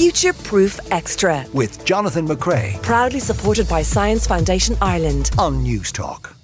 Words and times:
Futureproof 0.00 0.80
Extra. 0.90 1.44
With 1.52 1.84
Jonathan 1.84 2.26
McCrea. 2.26 2.80
Proudly 2.80 3.20
supported 3.20 3.68
by 3.68 3.82
Science 3.82 4.26
Foundation 4.26 4.74
Ireland. 4.80 5.30
On 5.36 5.62
Newstalk. 5.62 6.39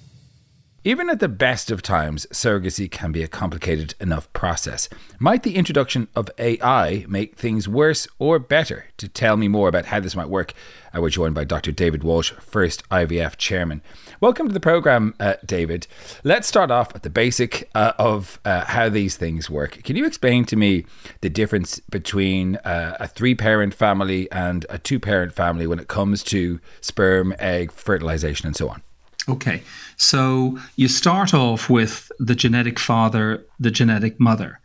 Even 0.87 1.09
at 1.09 1.19
the 1.19 1.27
best 1.27 1.69
of 1.69 1.81
times, 1.81 2.25
surrogacy 2.31 2.89
can 2.89 3.11
be 3.11 3.21
a 3.21 3.27
complicated 3.27 3.93
enough 3.99 4.31
process. 4.31 4.87
Might 5.19 5.43
the 5.43 5.57
introduction 5.57 6.07
of 6.15 6.29
AI 6.39 7.03
make 7.09 7.35
things 7.35 7.67
worse 7.67 8.07
or 8.19 8.39
better? 8.39 8.85
To 8.95 9.09
tell 9.09 9.35
me 9.35 9.49
more 9.49 9.67
about 9.67 9.87
how 9.87 9.99
this 9.99 10.15
might 10.15 10.29
work, 10.29 10.53
I 10.93 11.01
we're 11.01 11.09
joined 11.09 11.35
by 11.35 11.43
Dr. 11.43 11.73
David 11.73 12.05
Walsh, 12.05 12.31
First 12.39 12.87
IVF 12.87 13.35
chairman. 13.35 13.81
Welcome 14.21 14.47
to 14.47 14.53
the 14.53 14.61
program, 14.61 15.13
uh, 15.19 15.33
David. 15.45 15.87
Let's 16.23 16.47
start 16.47 16.71
off 16.71 16.95
at 16.95 17.03
the 17.03 17.09
basic 17.09 17.69
uh, 17.75 17.91
of 17.99 18.39
uh, 18.45 18.63
how 18.63 18.87
these 18.87 19.17
things 19.17 19.49
work. 19.49 19.83
Can 19.83 19.97
you 19.97 20.05
explain 20.05 20.45
to 20.45 20.55
me 20.55 20.85
the 21.19 21.29
difference 21.29 21.81
between 21.81 22.55
uh, 22.63 22.95
a 22.97 23.09
three 23.09 23.35
parent 23.35 23.73
family 23.73 24.31
and 24.31 24.65
a 24.69 24.77
two 24.77 25.01
parent 25.01 25.33
family 25.33 25.67
when 25.67 25.79
it 25.79 25.89
comes 25.89 26.23
to 26.23 26.61
sperm, 26.79 27.35
egg, 27.39 27.73
fertilization, 27.73 28.47
and 28.47 28.55
so 28.55 28.69
on? 28.69 28.83
Okay, 29.29 29.61
so 29.97 30.57
you 30.77 30.87
start 30.87 31.33
off 31.33 31.69
with 31.69 32.11
the 32.17 32.35
genetic 32.35 32.79
father, 32.79 33.45
the 33.59 33.71
genetic 33.71 34.19
mother. 34.19 34.59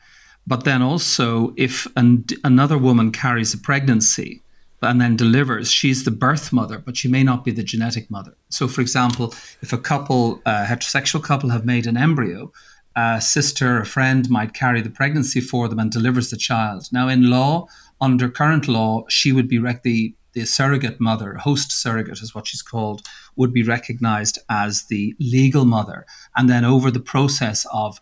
But 0.47 0.65
then 0.65 0.83
also, 0.83 1.53
if 1.57 1.89
an, 1.97 2.25
another 2.45 2.79
woman 2.79 3.11
carries 3.11 3.55
a 3.55 3.59
pregnancy 3.59 4.41
and 4.81 5.01
then 5.01 5.17
delivers, 5.17 5.71
she's 5.71 6.05
the 6.05 6.11
birth 6.11 6.53
mother, 6.53 6.79
but 6.79 6.97
she 6.97 7.09
may 7.09 7.23
not 7.25 7.45
be 7.45 7.51
the 7.51 7.63
genetic 7.63 8.11
mother. 8.11 8.35
So, 8.51 8.69
for 8.69 8.81
example, 8.81 9.35
if 9.63 9.73
a 9.73 9.79
couple, 9.79 10.41
a 10.47 10.65
heterosexual 10.65 11.23
couple, 11.23 11.51
have 11.51 11.65
made 11.65 11.87
an 11.87 11.97
embryo, 11.97 12.53
a 12.95 13.21
sister, 13.21 13.81
a 13.81 13.87
friend 13.87 14.29
might 14.31 14.55
carry 14.55 14.81
the 14.81 14.91
pregnancy 14.91 15.41
for 15.41 15.69
them 15.69 15.79
and 15.79 15.91
delivers 15.91 16.31
the 16.31 16.37
child. 16.37 16.89
Now, 16.93 17.09
in 17.09 17.31
law, 17.31 17.67
under 18.01 18.29
current 18.29 18.69
law, 18.69 19.05
she 19.09 19.33
would 19.33 19.49
be 19.49 19.59
the 19.59 20.15
the 20.33 20.45
surrogate 20.45 21.01
mother, 21.01 21.35
host 21.35 21.73
surrogate 21.73 22.23
is 22.23 22.35
what 22.35 22.47
she's 22.47 22.63
called, 22.63 23.07
would 23.37 23.53
be 23.53 23.63
recognized 23.63 24.39
as 24.49 24.85
the 24.85 25.15
legal 25.21 25.65
mother. 25.65 26.07
And 26.37 26.49
then 26.49 26.65
over 26.65 26.91
the 26.91 27.01
process 27.01 27.67
of 27.73 28.01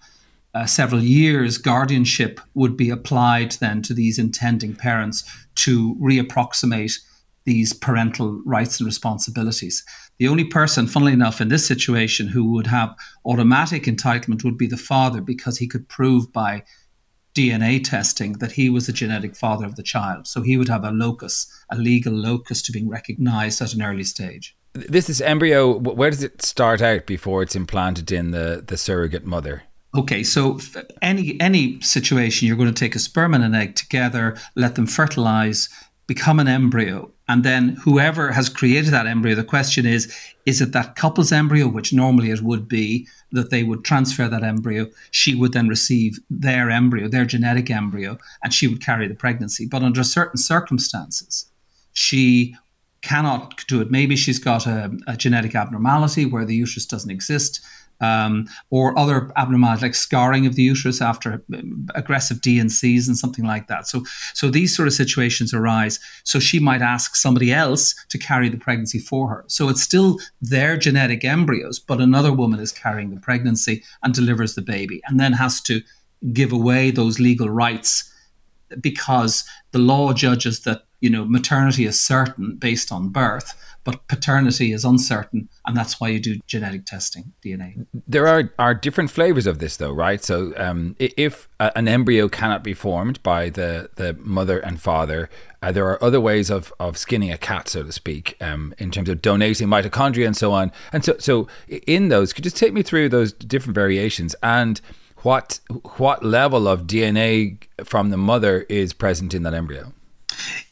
uh, 0.55 0.67
several 0.67 1.03
years, 1.03 1.59
guardianship 1.59 2.41
would 2.55 2.77
be 2.77 2.91
applied 2.91 3.53
then 3.53 3.83
to 3.83 3.95
these 3.95 4.19
intending 4.19 4.75
parents 4.75 5.25
to 5.57 5.95
reapproximate 5.97 6.99
these 7.45 7.73
parental 7.73 8.43
rights 8.45 8.79
and 8.79 8.87
responsibilities. 8.87 9.85
The 10.19 10.29
only 10.29 10.45
person, 10.45 10.87
funnily 10.87 11.13
enough, 11.13 11.41
in 11.41 11.49
this 11.49 11.67
situation 11.67 12.29
who 12.29 12.53
would 12.53 12.67
have 12.67 12.95
automatic 13.25 13.85
entitlement 13.85 14.45
would 14.45 14.59
be 14.59 14.67
the 14.67 14.77
father 14.77 15.21
because 15.21 15.59
he 15.59 15.67
could 15.67 15.89
prove 15.89 16.33
by 16.33 16.65
DNA 17.35 17.83
testing 17.83 18.35
that 18.35 18.53
he 18.53 18.69
was 18.69 18.87
the 18.87 18.93
genetic 18.93 19.37
father 19.37 19.65
of 19.65 19.77
the 19.77 19.83
child. 19.83 20.27
So 20.27 20.43
he 20.43 20.57
would 20.57 20.69
have 20.69 20.85
a 20.85 20.91
locus, 20.91 21.47
a 21.71 21.77
legal 21.77 22.13
locus 22.13 22.63
to 22.63 22.73
being 22.73 22.89
recognized 22.89 23.61
at 23.61 23.75
an 23.75 23.83
early 23.83 24.05
stage. 24.05 24.57
This 24.73 25.09
is 25.09 25.21
embryo. 25.21 25.79
Where 25.79 26.11
does 26.11 26.23
it 26.23 26.43
start 26.43 26.81
out 26.81 27.07
before 27.07 27.43
it's 27.43 27.57
implanted 27.57 28.13
in 28.13 28.31
the, 28.31 28.63
the 28.67 28.77
surrogate 28.77 29.25
mother? 29.25 29.63
Okay, 29.93 30.23
so 30.23 30.61
any 31.03 31.41
any 31.41 31.81
situation, 31.81 32.47
you're 32.47 32.57
going 32.57 32.73
to 32.73 32.79
take 32.79 32.95
a 32.95 33.01
sperm 33.01 33.35
and 33.35 33.43
an 33.43 33.57
egg 33.57 33.75
together, 33.75 34.37
let 34.55 34.77
them 34.77 34.87
fertilize, 34.87 35.69
become 36.07 36.39
an 36.39 36.47
embryo, 36.47 37.11
and 37.31 37.45
then 37.45 37.77
whoever 37.85 38.33
has 38.33 38.49
created 38.49 38.91
that 38.91 39.07
embryo, 39.07 39.37
the 39.37 39.45
question 39.45 39.87
is, 39.87 40.13
is 40.47 40.61
it 40.61 40.73
that 40.73 40.97
couple's 40.97 41.31
embryo, 41.31 41.69
which 41.69 41.93
normally 41.93 42.33
it 42.33 42.43
would 42.43 42.67
be, 42.67 43.07
that 43.31 43.51
they 43.51 43.63
would 43.63 43.85
transfer 43.85 44.27
that 44.27 44.43
embryo. 44.43 44.89
She 45.13 45.37
would 45.37 45.53
then 45.53 45.69
receive 45.69 46.19
their 46.29 46.71
embryo, 46.71 47.07
their 47.07 47.25
genetic 47.25 47.71
embryo, 47.71 48.19
and 48.43 48.53
she 48.53 48.67
would 48.67 48.85
carry 48.85 49.07
the 49.07 49.15
pregnancy. 49.15 49.65
But 49.65 49.85
under 49.85 50.03
certain 50.03 50.39
circumstances, 50.39 51.47
she 51.93 52.57
cannot 53.03 53.65
do 53.69 53.81
it. 53.81 53.93
Maybe 53.93 54.17
she's 54.17 54.41
got 54.41 54.67
a, 54.67 54.91
a 55.07 55.17
genetic 55.17 55.55
abnormality 55.55 56.27
where 56.27 56.45
the 56.45 56.57
uterus 56.57 56.85
doesn't 56.85 57.13
exist 57.13 57.65
um, 58.01 58.49
or 58.71 58.99
other 58.99 59.31
abnormalities 59.37 59.83
like 59.83 59.95
scarring 59.95 60.47
of 60.47 60.55
the 60.55 60.63
uterus 60.63 61.01
after 61.01 61.43
um, 61.55 61.87
aggressive 61.95 62.41
D&Cs 62.41 63.07
and 63.07 63.17
something 63.17 63.45
like 63.45 63.69
that. 63.69 63.87
So, 63.87 64.05
so 64.35 64.51
these 64.51 64.75
sort 64.75 64.89
of 64.89 64.95
situations 64.95 65.53
arise. 65.53 65.99
So 66.25 66.39
she 66.39 66.59
might 66.59 66.83
ask 66.83 67.15
somebody 67.15 67.53
else 67.53 67.95
to 68.09 68.19
carry 68.19 68.49
the 68.49 68.59
pregnancy 68.59 68.99
for 68.99 69.29
her. 69.29 69.45
So 69.49 69.69
it's 69.69 69.83
still 69.83 70.19
their 70.41 70.77
genetic 70.77 71.25
embryos, 71.25 71.79
but 71.79 72.01
another 72.01 72.33
woman 72.33 72.61
is 72.61 72.73
carrying 72.73 73.11
the 73.11 73.21
pregnancy 73.21 73.83
and 74.03 74.15
delivers 74.15 74.55
the 74.55 74.63
baby, 74.63 75.01
and 75.07 75.19
then 75.21 75.33
has 75.33 75.61
to 75.63 75.83
give 76.33 76.53
away 76.53 76.91
those 76.91 77.19
legal 77.19 77.49
rights 77.49 78.07
because 78.81 79.45
the 79.73 79.79
law 79.79 80.13
judges 80.13 80.61
that 80.61 80.85
you 81.01 81.11
know 81.11 81.25
maternity 81.25 81.85
is 81.85 82.01
certain 82.01 82.57
based 82.57 82.93
on 82.93 83.09
birth 83.09 83.55
but 83.83 84.07
paternity 84.09 84.73
is 84.73 84.85
uncertain, 84.85 85.49
and 85.65 85.77
that's 85.77 86.01
why 86.01 86.09
you 86.09 86.21
do 86.21 86.39
genetic 86.47 86.85
testing, 86.85 87.33
DNA. 87.43 87.87
There 88.07 88.27
are, 88.27 88.53
are 88.59 88.75
different 88.75 89.11
flavors 89.11 89.47
of 89.47 89.59
this, 89.59 89.79
though, 89.79 89.93
right? 89.93 90.23
So, 90.23 90.53
um, 90.57 90.97
if 90.99 91.49
an 91.59 91.89
embryo 91.89 92.29
cannot 92.29 92.63
be 92.63 92.75
formed 92.75 93.23
by 93.23 93.49
the, 93.49 93.89
the 93.97 94.15
mother 94.15 94.59
and 94.59 94.81
father, 94.81 95.31
uh, 95.63 95.73
there 95.73 95.87
are 95.87 96.03
other 96.05 96.21
ways 96.21 96.51
of, 96.51 96.73
of 96.79 96.99
skinning 96.99 97.33
a 97.33 97.39
cat, 97.39 97.69
so 97.69 97.83
to 97.83 97.93
speak, 97.93 98.37
um, 98.41 98.75
in 98.79 98.91
terms 98.91 99.09
of 99.09 99.23
donating 99.23 99.69
mitochondria 99.69 100.27
and 100.27 100.37
so 100.37 100.53
on. 100.53 100.73
And 100.93 101.03
so, 101.03 101.17
so 101.19 101.49
in 101.69 102.09
those, 102.09 102.33
could 102.35 102.45
you 102.45 102.51
just 102.51 102.61
take 102.61 102.75
me 102.75 102.83
through 102.83 103.09
those 103.09 103.33
different 103.33 103.75
variations 103.75 104.35
and 104.43 104.81
what 105.23 105.61
what 105.99 106.25
level 106.25 106.67
of 106.67 106.85
DNA 106.85 107.59
from 107.85 108.09
the 108.09 108.17
mother 108.17 108.63
is 108.71 108.95
present 108.95 109.35
in 109.35 109.43
that 109.43 109.53
embryo? 109.53 109.93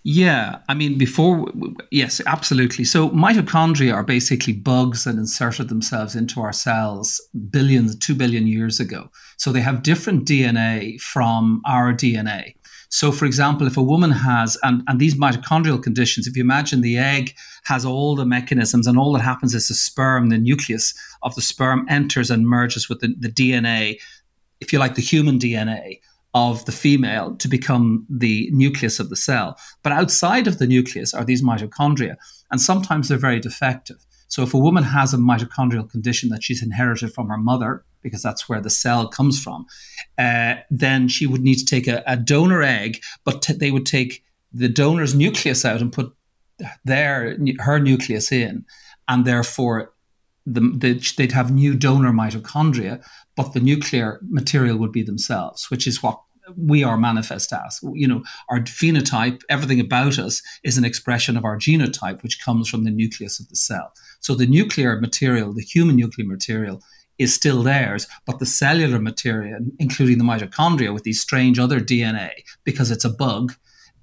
Yeah, 0.05 0.61
I 0.69 0.75
mean, 0.75 0.97
before, 0.97 1.49
yes, 1.91 2.21
absolutely. 2.27 2.85
So, 2.85 3.11
mitochondria 3.11 3.93
are 3.93 4.05
basically 4.05 4.53
bugs 4.53 5.05
that 5.05 5.17
inserted 5.17 5.69
themselves 5.69 6.15
into 6.15 6.41
our 6.41 6.53
cells 6.53 7.21
billions, 7.51 7.97
two 7.97 8.15
billion 8.15 8.47
years 8.47 8.81
ago. 8.81 9.11
So, 9.37 9.53
they 9.53 9.61
have 9.61 9.83
different 9.83 10.27
DNA 10.27 11.01
from 11.01 11.61
our 11.67 11.93
DNA. 11.93 12.55
So, 12.91 13.13
for 13.13 13.27
example, 13.27 13.67
if 13.67 13.77
a 13.77 13.83
woman 13.83 14.11
has, 14.11 14.57
and, 14.63 14.83
and 14.89 14.99
these 14.99 15.15
mitochondrial 15.15 15.83
conditions, 15.83 16.27
if 16.27 16.37
you 16.37 16.43
imagine 16.43 16.81
the 16.81 16.97
egg 16.97 17.35
has 17.65 17.85
all 17.85 18.17
the 18.17 18.25
mechanisms, 18.25 18.87
and 18.87 18.99
all 18.99 19.13
that 19.13 19.23
happens 19.23 19.55
is 19.55 19.69
the 19.69 19.75
sperm, 19.75 20.31
the 20.31 20.39
nucleus 20.39 20.95
of 21.23 21.35
the 21.35 21.43
sperm 21.43 21.85
enters 21.91 22.31
and 22.31 22.47
merges 22.49 22.89
with 22.89 23.01
the, 23.01 23.15
the 23.19 23.29
DNA, 23.29 23.99
if 24.61 24.73
you 24.73 24.79
like, 24.79 24.95
the 24.95 25.03
human 25.03 25.39
DNA 25.39 25.99
of 26.39 26.65
the 26.65 26.79
female 26.85 27.27
to 27.37 27.49
become 27.49 28.07
the 28.25 28.37
nucleus 28.53 29.01
of 29.01 29.09
the 29.11 29.23
cell. 29.29 29.49
But 29.83 29.93
outside 30.01 30.47
of 30.47 30.59
the 30.59 30.67
nucleus 30.75 31.15
are 31.15 31.25
these 31.25 31.43
mitochondria, 31.43 32.15
and 32.51 32.61
sometimes 32.61 33.09
they're 33.09 33.27
very 33.29 33.41
defective. 33.41 34.01
So 34.29 34.43
if 34.43 34.55
a 34.55 34.65
woman 34.67 34.85
has 34.85 35.15
a 35.15 35.17
mitochondrial 35.17 35.91
condition 35.91 36.29
that 36.31 36.45
she's 36.45 36.63
inherited 36.63 37.13
from 37.13 37.29
her 37.29 37.39
mother, 37.39 37.85
because 38.03 38.23
that's 38.23 38.49
where 38.49 38.61
the 38.61 38.71
cell 38.71 39.09
comes 39.09 39.43
from, 39.43 39.67
uh, 40.19 40.55
then 40.71 41.09
she 41.09 41.27
would 41.27 41.43
need 41.49 41.59
to 41.59 41.65
take 41.75 41.89
a, 41.89 42.03
a 42.07 42.17
donor 42.17 42.63
egg, 42.63 43.03
but 43.25 43.43
t- 43.43 43.55
they 43.55 43.71
would 43.71 43.87
take 43.87 44.23
the 44.53 44.69
donor's 44.69 45.15
nucleus 45.15 45.65
out 45.65 45.81
and 45.81 45.93
put 45.93 46.15
their 46.85 47.37
her 47.61 47.79
nucleus 47.79 48.33
in, 48.33 48.65
and 49.07 49.25
therefore 49.25 49.93
the, 50.55 50.61
the, 50.61 51.15
they'd 51.17 51.33
have 51.33 51.51
new 51.53 51.75
donor 51.75 52.13
mitochondria, 52.13 53.05
but 53.37 53.53
the 53.53 53.61
nuclear 53.61 54.21
material 54.23 54.79
would 54.79 54.93
be 54.93 55.03
themselves, 55.03 55.71
which 55.71 55.87
is 55.87 56.03
what 56.03 56.21
we 56.57 56.83
are 56.85 56.97
manifest 56.97 57.53
as. 57.53 57.81
You 57.95 58.09
know, 58.09 58.23
our 58.49 58.61
phenotype, 58.61 59.43
everything 59.49 59.81
about 59.81 60.19
us 60.19 60.43
is 60.65 60.79
an 60.79 60.85
expression 60.85 61.37
of 61.37 61.45
our 61.45 61.57
genotype, 61.57 62.23
which 62.23 62.43
comes 62.43 62.69
from 62.69 62.85
the 62.85 62.91
nucleus 62.91 63.41
of 63.41 63.49
the 63.49 63.57
cell. 63.57 63.93
So 64.21 64.35
the 64.35 64.47
nuclear 64.47 65.01
material, 65.01 65.53
the 65.53 65.63
human 65.63 65.97
nuclear 65.97 66.27
material, 66.27 66.83
is 67.19 67.35
still 67.35 67.63
theirs, 67.63 68.07
but 68.27 68.39
the 68.39 68.47
cellular 68.47 69.01
material, 69.01 69.59
including 69.79 70.19
the 70.19 70.25
mitochondria 70.25 70.95
with 70.95 71.03
these 71.03 71.21
strange 71.21 71.59
other 71.59 71.81
DNA, 71.81 72.31
because 72.65 72.91
it's 72.91 73.05
a 73.05 73.11
bug, 73.11 73.55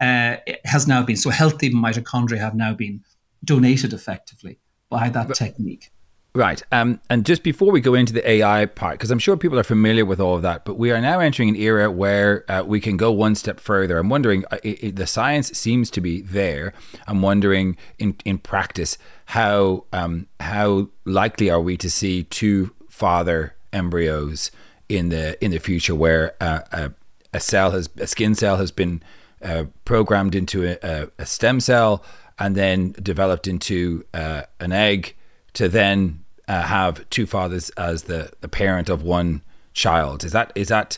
uh, 0.02 0.38
has 0.66 0.88
now 0.88 1.02
been 1.02 1.16
so 1.16 1.30
healthy 1.30 1.72
mitochondria 1.72 2.38
have 2.38 2.56
now 2.56 2.74
been 2.74 3.02
donated 3.44 3.94
effectively 3.94 4.60
by 4.90 5.10
that 5.10 5.30
but, 5.30 5.38
technique. 5.38 5.92
Right. 6.36 6.62
Um, 6.74 7.00
and 7.10 7.26
just 7.26 7.44
before 7.44 7.72
we 7.72 7.80
go 7.80 7.94
into 7.94 8.12
the 8.12 8.30
AI 8.30 8.66
part, 8.66 8.96
because 8.96 9.10
I'm 9.10 9.20
sure 9.20 9.38
people 9.38 9.58
are 9.58 9.64
familiar 9.64 10.06
with 10.06 10.20
all 10.20 10.36
of 10.36 10.42
that, 10.42 10.66
but 10.66 10.78
we 10.78 10.92
are 10.92 11.00
now 11.00 11.22
entering 11.22 11.48
an 11.48 11.56
era 11.56 11.90
where 11.90 12.44
uh, 12.52 12.62
we 12.66 12.82
can 12.82 12.98
go 12.98 13.10
one 13.10 13.36
step 13.36 13.58
further. 13.58 13.98
I'm 13.98 14.10
wondering, 14.10 14.44
uh, 14.52 14.58
it, 14.62 14.84
it, 14.84 14.96
the 14.98 15.08
science 15.08 15.58
seems 15.58 15.90
to 15.92 16.02
be 16.02 16.20
there. 16.20 16.74
I'm 17.08 17.22
wondering, 17.22 17.78
in, 18.00 18.18
in 18.26 18.40
practice, 18.40 18.98
how 19.28 19.86
um, 19.94 20.28
how 20.42 20.90
likely 21.06 21.50
are 21.50 21.62
we 21.62 21.78
to 21.78 21.90
see 21.90 22.24
two 22.24 22.76
father 22.90 23.56
embryos 23.72 24.52
in 24.90 25.08
the 25.08 25.42
in 25.44 25.52
the 25.52 25.60
future, 25.60 25.96
where 25.96 26.36
uh, 26.42 26.60
a, 26.74 26.92
a, 27.34 27.40
cell 27.40 27.72
has 27.72 27.90
a 27.96 28.08
skin 28.08 28.36
cell 28.36 28.58
has 28.58 28.72
been 28.72 29.02
uh, 29.42 29.64
programmed 29.86 30.36
into 30.36 30.78
a, 30.84 31.08
a, 31.18 31.26
stem 31.26 31.62
cell 31.62 32.04
and 32.38 32.56
then 32.56 32.92
developed 33.02 33.48
into 33.48 34.04
uh, 34.14 34.42
an 34.60 34.74
egg 34.74 35.16
to 35.54 35.70
then 35.70 36.25
uh, 36.48 36.62
have 36.62 37.10
two 37.10 37.26
fathers 37.26 37.70
as 37.72 38.04
the, 38.04 38.32
the 38.42 38.48
parent 38.48 38.90
of 38.90 39.04
one 39.04 39.42
child. 39.74 40.24
Is 40.24 40.32
that 40.32 40.52
is 40.56 40.68
that 40.70 40.98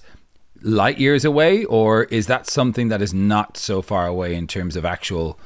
light 0.62 1.00
years 1.00 1.26
away, 1.26 1.66
or 1.66 2.04
is 2.06 2.28
that 2.28 2.48
something 2.48 2.90
that 2.90 3.02
is 3.02 3.14
not 3.14 3.58
so 3.58 3.82
far 3.82 4.08
away 4.08 4.36
in 4.36 4.48
terms 4.48 4.76
of 4.76 4.86
actual 4.86 5.40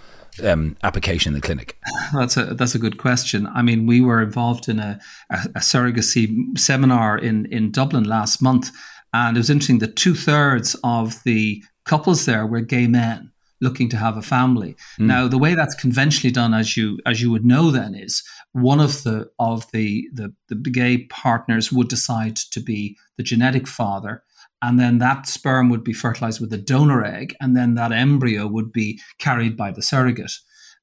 um, 0.44 0.76
application 0.84 1.32
in 1.32 1.34
the 1.36 1.46
clinic? 1.46 1.78
That's 2.14 2.38
a 2.38 2.54
that's 2.54 2.76
a 2.76 2.80
good 2.80 2.98
question. 2.98 3.48
I 3.48 3.62
mean, 3.62 3.86
we 3.86 4.02
were 4.02 4.22
involved 4.22 4.68
in 4.68 4.80
a, 4.80 5.00
a, 5.30 5.38
a 5.56 5.60
surrogacy 5.60 6.58
seminar 6.58 7.18
in 7.18 7.46
in 7.48 7.72
Dublin 7.72 8.04
last 8.04 8.42
month, 8.42 8.72
and 9.14 9.38
it 9.38 9.40
was 9.40 9.50
interesting 9.50 9.80
that 9.80 9.96
two 9.96 10.16
thirds 10.16 10.76
of 10.84 11.22
the 11.24 11.64
couples 11.86 12.26
there 12.26 12.46
were 12.46 12.62
gay 12.62 12.88
men 12.88 13.31
looking 13.62 13.90
to 13.90 13.98
have 13.98 14.18
a 14.18 14.22
family. 14.22 14.76
Mm. 15.00 15.06
Now, 15.06 15.28
the 15.28 15.38
way 15.38 15.56
that's 15.56 15.76
conventionally 15.76 16.34
done, 16.34 16.54
as 16.54 16.76
you 16.76 17.00
as 17.06 17.22
you 17.22 17.32
would 17.32 17.46
know, 17.46 17.72
then 17.72 17.96
is 17.96 18.24
one 18.52 18.80
of 18.80 19.04
the 19.04 19.30
of 19.40 19.72
the, 19.72 20.10
the 20.14 20.34
the 20.50 20.70
gay 20.70 21.06
partners 21.06 21.72
would 21.72 21.88
decide 21.88 22.36
to 22.36 22.60
be 22.60 22.98
the 23.18 23.24
genetic 23.24 23.68
father, 23.68 24.24
and 24.62 24.80
then 24.80 24.98
that 24.98 25.28
sperm 25.28 25.70
would 25.70 25.84
be 25.84 25.94
fertilized 25.94 26.42
with 26.42 26.52
a 26.52 26.58
donor 26.58 27.06
egg, 27.06 27.36
and 27.40 27.56
then 27.56 27.76
that 27.76 27.92
embryo 27.92 28.48
would 28.48 28.72
be 28.72 29.00
carried 29.20 29.56
by 29.56 29.72
the 29.72 29.82
surrogate. 29.82 30.34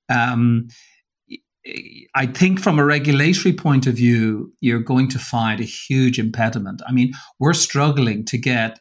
Um, 0.09 0.69
I 2.15 2.27
think 2.27 2.61
from 2.61 2.79
a 2.79 2.85
regulatory 2.85 3.53
point 3.55 3.87
of 3.87 3.95
view, 3.95 4.55
you're 4.61 4.79
going 4.79 5.09
to 5.11 5.19
find 5.19 5.61
a 5.61 5.65
huge 5.65 6.19
impediment. 6.19 6.81
I 6.89 6.93
mean, 6.93 7.13
we're 7.39 7.53
struggling 7.53 8.25
to 8.27 8.39
get 8.39 8.81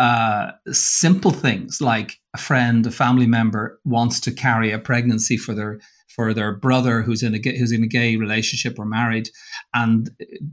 uh, 0.00 0.52
simple 0.72 1.30
things 1.30 1.82
like 1.82 2.18
a 2.32 2.38
friend, 2.38 2.86
a 2.86 2.90
family 2.90 3.26
member 3.26 3.78
wants 3.84 4.18
to 4.20 4.32
carry 4.32 4.72
a 4.72 4.78
pregnancy 4.78 5.36
for 5.36 5.54
their 5.54 5.78
for 6.08 6.32
their 6.32 6.56
brother 6.56 7.02
who's 7.02 7.22
in 7.22 7.34
a 7.34 7.58
who's 7.58 7.70
in 7.70 7.84
a 7.84 7.86
gay 7.86 8.16
relationship 8.16 8.78
or 8.78 8.86
married, 8.86 9.28
and 9.74 10.08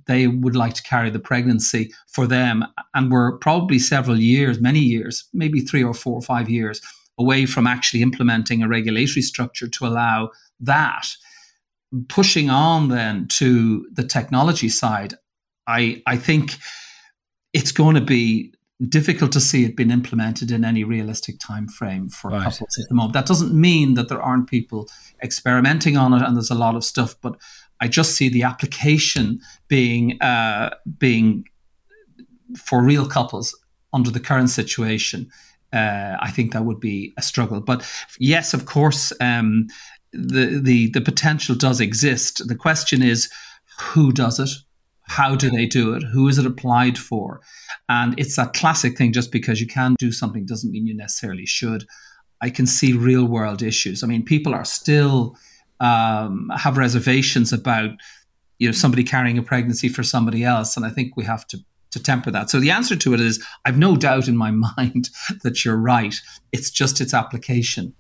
they 0.06 0.28
would 0.28 0.58
like 0.58 0.74
to 0.74 0.84
carry 0.84 1.10
the 1.10 1.20
pregnancy 1.20 1.90
for 2.12 2.28
them, 2.28 2.66
and 2.94 3.10
we're 3.10 3.38
probably 3.38 3.80
several 3.80 4.20
years, 4.20 4.60
many 4.60 4.82
years, 4.82 5.30
maybe 5.34 5.62
three 5.62 5.84
or 5.84 5.94
four 5.94 6.16
or 6.16 6.22
five 6.22 6.50
years 6.50 6.82
away 7.18 7.46
from 7.46 7.66
actually 7.66 8.02
implementing 8.02 8.62
a 8.62 8.68
regulatory 8.68 9.22
structure 9.22 9.70
to 9.70 9.86
allow 9.88 10.30
that. 10.60 11.08
Pushing 12.10 12.50
on 12.50 12.90
then 12.90 13.30
to 13.30 13.88
the 13.94 14.04
technology 14.04 14.68
side, 14.68 15.14
I 15.68 16.04
I 16.06 16.18
think 16.18 16.58
it's 17.54 17.72
going 17.72 17.96
to 17.96 18.02
be 18.02 18.54
difficult 18.86 19.32
to 19.32 19.40
see 19.40 19.66
it 19.66 19.76
being 19.76 19.90
implemented 19.90 20.52
in 20.52 20.64
any 20.64 20.84
realistic 20.84 21.40
time 21.40 21.68
frame 21.68 22.10
for 22.10 22.30
right. 22.30 22.44
couples 22.44 22.78
at 22.80 22.88
the 22.90 22.96
moment. 22.96 23.14
That 23.14 23.26
doesn't 23.26 23.54
mean 23.54 23.96
that 23.96 24.08
there 24.08 24.22
aren't 24.22 24.48
people 24.48 24.88
experimenting 25.24 25.98
on 25.98 26.14
it, 26.14 26.22
and 26.22 26.36
there's 26.36 26.52
a 26.52 26.56
lot 26.56 26.76
of 26.76 26.84
stuff. 26.84 27.16
But 27.22 27.38
I 27.82 27.88
just 27.88 28.16
see 28.16 28.30
the 28.30 28.44
application 28.44 29.40
being 29.68 30.22
uh, 30.22 30.76
being 31.00 31.46
for 32.58 32.84
real 32.84 33.08
couples 33.08 33.58
under 33.94 34.12
the 34.12 34.20
current 34.20 34.50
situation. 34.50 35.30
Uh, 35.74 36.16
I 36.20 36.32
think 36.32 36.54
that 36.54 36.64
would 36.64 36.80
be 36.80 37.14
a 37.18 37.22
struggle. 37.22 37.60
But 37.60 37.86
yes, 38.20 38.54
of 38.54 38.66
course, 38.66 39.12
um, 39.20 39.68
the 40.14 40.60
the 40.62 40.92
the 40.92 41.02
potential 41.02 41.56
does 41.56 41.80
exist. 41.80 42.48
The 42.48 42.56
question 42.56 43.02
is, 43.02 43.30
who 43.80 44.12
does 44.12 44.40
it? 44.40 44.50
How 45.08 45.36
do 45.36 45.50
they 45.50 45.66
do 45.66 45.94
it? 45.94 46.04
Who 46.04 46.28
is 46.28 46.38
it 46.38 46.46
applied 46.46 46.98
for? 46.98 47.42
And 47.90 48.18
it's 48.20 48.36
that 48.36 48.54
classic 48.54 48.98
thing 48.98 49.14
just 49.14 49.32
because 49.32 49.62
you 49.62 49.68
can 49.68 49.96
do 49.98 50.12
something 50.12 50.46
doesn't 50.46 50.72
mean 50.72 50.86
you 50.86 50.96
necessarily 50.96 51.46
should. 51.46 51.86
I 52.42 52.50
can 52.50 52.68
see 52.68 52.94
real 52.94 53.26
world 53.26 53.64
issues. 53.64 54.04
I 54.04 54.08
mean, 54.08 54.24
people 54.24 54.54
are 54.54 54.66
still 54.66 55.38
um, 55.80 56.52
have 56.56 56.78
reservations 56.78 57.54
about 57.54 57.92
you 58.60 58.68
know 58.68 58.72
somebody 58.72 59.04
carrying 59.04 59.38
a 59.38 59.44
pregnancy 59.44 59.90
for 59.90 60.04
somebody 60.04 60.44
else, 60.44 60.76
and 60.76 60.86
I 60.86 60.90
think 60.90 61.16
we 61.16 61.24
have 61.26 61.48
to 61.48 61.60
to 61.92 62.04
temper 62.04 62.32
that. 62.32 62.50
So 62.50 62.60
the 62.60 62.72
answer 62.72 62.96
to 62.96 63.14
it 63.14 63.22
is 63.22 63.44
I've 63.66 63.78
no 63.78 63.96
doubt 63.96 64.28
in 64.28 64.38
my 64.38 64.52
mind 64.78 65.10
that 65.44 65.64
you're 65.64 65.78
right. 65.78 66.16
It's 66.52 66.70
just 66.70 67.02
its 67.02 67.14
application. 67.14 67.94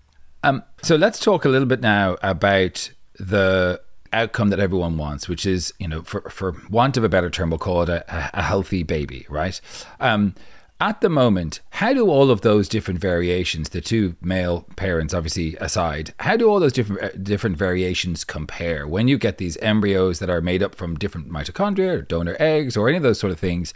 Um, 0.43 0.63
so 0.83 0.95
let's 0.95 1.19
talk 1.19 1.45
a 1.45 1.49
little 1.49 1.67
bit 1.67 1.81
now 1.81 2.17
about 2.21 2.91
the 3.15 3.81
outcome 4.13 4.49
that 4.49 4.59
everyone 4.59 4.97
wants, 4.97 5.27
which 5.27 5.45
is, 5.45 5.73
you 5.79 5.87
know, 5.87 6.01
for, 6.03 6.21
for 6.29 6.55
want 6.69 6.97
of 6.97 7.03
a 7.03 7.09
better 7.09 7.29
term, 7.29 7.49
we'll 7.49 7.59
call 7.59 7.83
it 7.83 7.89
a, 7.89 8.03
a 8.37 8.41
healthy 8.41 8.83
baby, 8.83 9.25
right? 9.29 9.59
Um, 9.99 10.35
at 10.79 11.01
the 11.01 11.09
moment, 11.09 11.59
how 11.71 11.91
do 11.91 12.07
all 12.07 12.29
of 12.29 12.41
those 12.41 12.69
different 12.69 12.99
variations, 12.99 13.69
the 13.69 13.81
two 13.81 14.15
male 14.21 14.67
parents 14.75 15.11
obviously 15.11 15.55
aside, 15.55 16.13
how 16.19 16.37
do 16.37 16.47
all 16.47 16.59
those 16.59 16.73
different 16.73 17.01
uh, 17.01 17.17
different 17.17 17.57
variations 17.57 18.23
compare 18.23 18.87
when 18.87 19.07
you 19.07 19.17
get 19.17 19.39
these 19.39 19.57
embryos 19.57 20.19
that 20.19 20.29
are 20.29 20.41
made 20.41 20.61
up 20.61 20.75
from 20.75 20.95
different 20.95 21.29
mitochondria 21.29 21.97
or 21.97 22.01
donor 22.03 22.37
eggs 22.39 22.77
or 22.77 22.87
any 22.87 22.97
of 22.97 23.03
those 23.03 23.19
sort 23.19 23.31
of 23.31 23.39
things? 23.39 23.73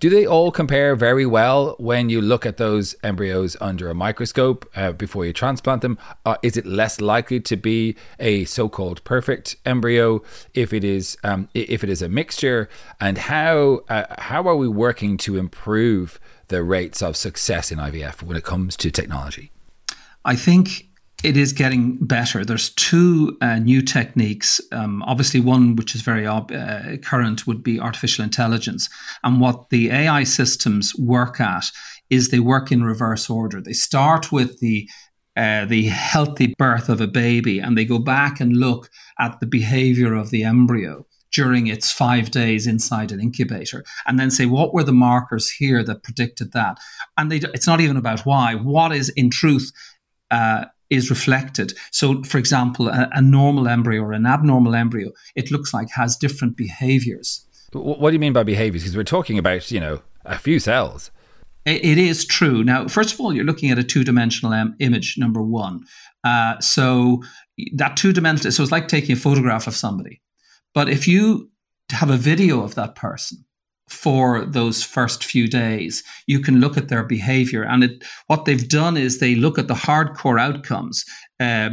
Do 0.00 0.08
they 0.08 0.24
all 0.24 0.50
compare 0.50 0.96
very 0.96 1.26
well 1.26 1.76
when 1.78 2.08
you 2.08 2.22
look 2.22 2.46
at 2.46 2.56
those 2.56 2.94
embryos 3.02 3.54
under 3.60 3.90
a 3.90 3.94
microscope 3.94 4.66
uh, 4.74 4.92
before 4.92 5.26
you 5.26 5.34
transplant 5.34 5.82
them? 5.82 5.98
Uh, 6.24 6.36
is 6.42 6.56
it 6.56 6.64
less 6.64 7.02
likely 7.02 7.38
to 7.40 7.54
be 7.54 7.96
a 8.18 8.46
so-called 8.46 9.04
perfect 9.04 9.56
embryo 9.66 10.22
if 10.54 10.72
it 10.72 10.84
is 10.84 11.18
um, 11.22 11.50
if 11.52 11.84
it 11.84 11.90
is 11.90 12.00
a 12.00 12.08
mixture? 12.08 12.70
And 12.98 13.18
how 13.18 13.82
uh, 13.90 14.06
how 14.18 14.48
are 14.48 14.56
we 14.56 14.68
working 14.68 15.18
to 15.18 15.36
improve 15.36 16.18
the 16.48 16.62
rates 16.62 17.02
of 17.02 17.14
success 17.14 17.70
in 17.70 17.76
IVF 17.76 18.22
when 18.22 18.38
it 18.38 18.44
comes 18.44 18.78
to 18.78 18.90
technology? 18.90 19.52
I 20.24 20.34
think 20.34 20.86
it 21.22 21.36
is 21.36 21.52
getting 21.52 21.98
better. 21.98 22.44
There's 22.44 22.70
two 22.70 23.36
uh, 23.40 23.58
new 23.58 23.82
techniques. 23.82 24.60
Um, 24.72 25.02
obviously, 25.02 25.40
one 25.40 25.76
which 25.76 25.94
is 25.94 26.00
very 26.00 26.26
ob- 26.26 26.52
uh, 26.52 26.96
current 26.98 27.46
would 27.46 27.62
be 27.62 27.78
artificial 27.78 28.24
intelligence. 28.24 28.88
And 29.22 29.40
what 29.40 29.70
the 29.70 29.90
AI 29.90 30.24
systems 30.24 30.94
work 30.98 31.40
at 31.40 31.64
is 32.08 32.28
they 32.28 32.40
work 32.40 32.72
in 32.72 32.82
reverse 32.82 33.28
order. 33.28 33.60
They 33.60 33.72
start 33.72 34.32
with 34.32 34.60
the 34.60 34.88
uh, 35.36 35.64
the 35.64 35.86
healthy 35.86 36.54
birth 36.58 36.88
of 36.88 37.00
a 37.00 37.06
baby, 37.06 37.60
and 37.60 37.78
they 37.78 37.84
go 37.84 37.98
back 37.98 38.40
and 38.40 38.56
look 38.56 38.90
at 39.18 39.38
the 39.40 39.46
behavior 39.46 40.14
of 40.14 40.30
the 40.30 40.42
embryo 40.42 41.06
during 41.32 41.68
its 41.68 41.92
five 41.92 42.32
days 42.32 42.66
inside 42.66 43.12
an 43.12 43.20
incubator, 43.20 43.84
and 44.06 44.18
then 44.18 44.30
say 44.30 44.46
what 44.46 44.74
were 44.74 44.82
the 44.82 44.92
markers 44.92 45.48
here 45.48 45.84
that 45.84 46.02
predicted 46.02 46.52
that. 46.52 46.78
And 47.16 47.30
they, 47.30 47.36
it's 47.54 47.66
not 47.66 47.80
even 47.80 47.96
about 47.96 48.20
why. 48.20 48.54
What 48.54 48.92
is 48.92 49.08
in 49.10 49.30
truth 49.30 49.70
uh, 50.30 50.64
is 50.90 51.08
reflected. 51.08 51.72
So, 51.92 52.22
for 52.24 52.38
example, 52.38 52.88
a, 52.88 53.08
a, 53.12 53.22
normal 53.22 53.68
embryo 53.68 54.02
or 54.02 54.12
an 54.12 54.26
abnormal 54.26 54.74
embryo, 54.74 55.10
it 55.36 55.50
looks 55.50 55.72
like 55.72 55.88
has 55.90 56.16
different 56.16 56.56
behaviors. 56.56 57.46
What 57.72 58.10
do 58.10 58.14
you 58.14 58.18
mean 58.18 58.32
by 58.32 58.42
behaviors? 58.42 58.82
Because 58.82 58.96
we're 58.96 59.04
talking 59.04 59.38
about, 59.38 59.70
you 59.70 59.78
know, 59.78 60.02
a 60.24 60.38
few 60.38 60.58
cells. 60.58 61.10
it, 61.64 61.84
it 61.84 61.98
is 61.98 62.24
true. 62.24 62.64
Now, 62.64 62.88
first 62.88 63.14
of 63.14 63.20
all, 63.20 63.32
you're 63.32 63.44
looking 63.44 63.70
at 63.70 63.78
a 63.78 63.84
two 63.84 64.02
dimensional 64.02 64.52
um, 64.52 64.74
image, 64.80 65.16
number 65.16 65.40
one. 65.40 65.84
Uh, 66.24 66.58
so, 66.60 67.22
that 67.74 67.96
two 67.96 68.12
dimensional, 68.12 68.52
so 68.52 68.62
it's 68.62 68.72
like 68.72 68.88
taking 68.88 69.12
a 69.12 69.18
photograph 69.18 69.66
of 69.66 69.76
somebody. 69.76 70.20
But 70.74 70.88
if 70.88 71.06
you 71.06 71.50
have 71.90 72.10
a 72.10 72.16
video 72.16 72.62
of 72.62 72.74
that 72.74 72.94
person, 72.94 73.44
for 73.90 74.44
those 74.44 74.82
first 74.82 75.24
few 75.24 75.48
days. 75.48 76.02
You 76.26 76.40
can 76.40 76.60
look 76.60 76.76
at 76.76 76.88
their 76.88 77.02
behavior, 77.04 77.64
and 77.64 77.84
it, 77.84 78.04
what 78.28 78.44
they've 78.44 78.68
done 78.68 78.96
is 78.96 79.18
they 79.18 79.34
look 79.34 79.58
at 79.58 79.68
the 79.68 79.74
hardcore 79.74 80.40
outcomes. 80.40 81.04
Uh, 81.40 81.70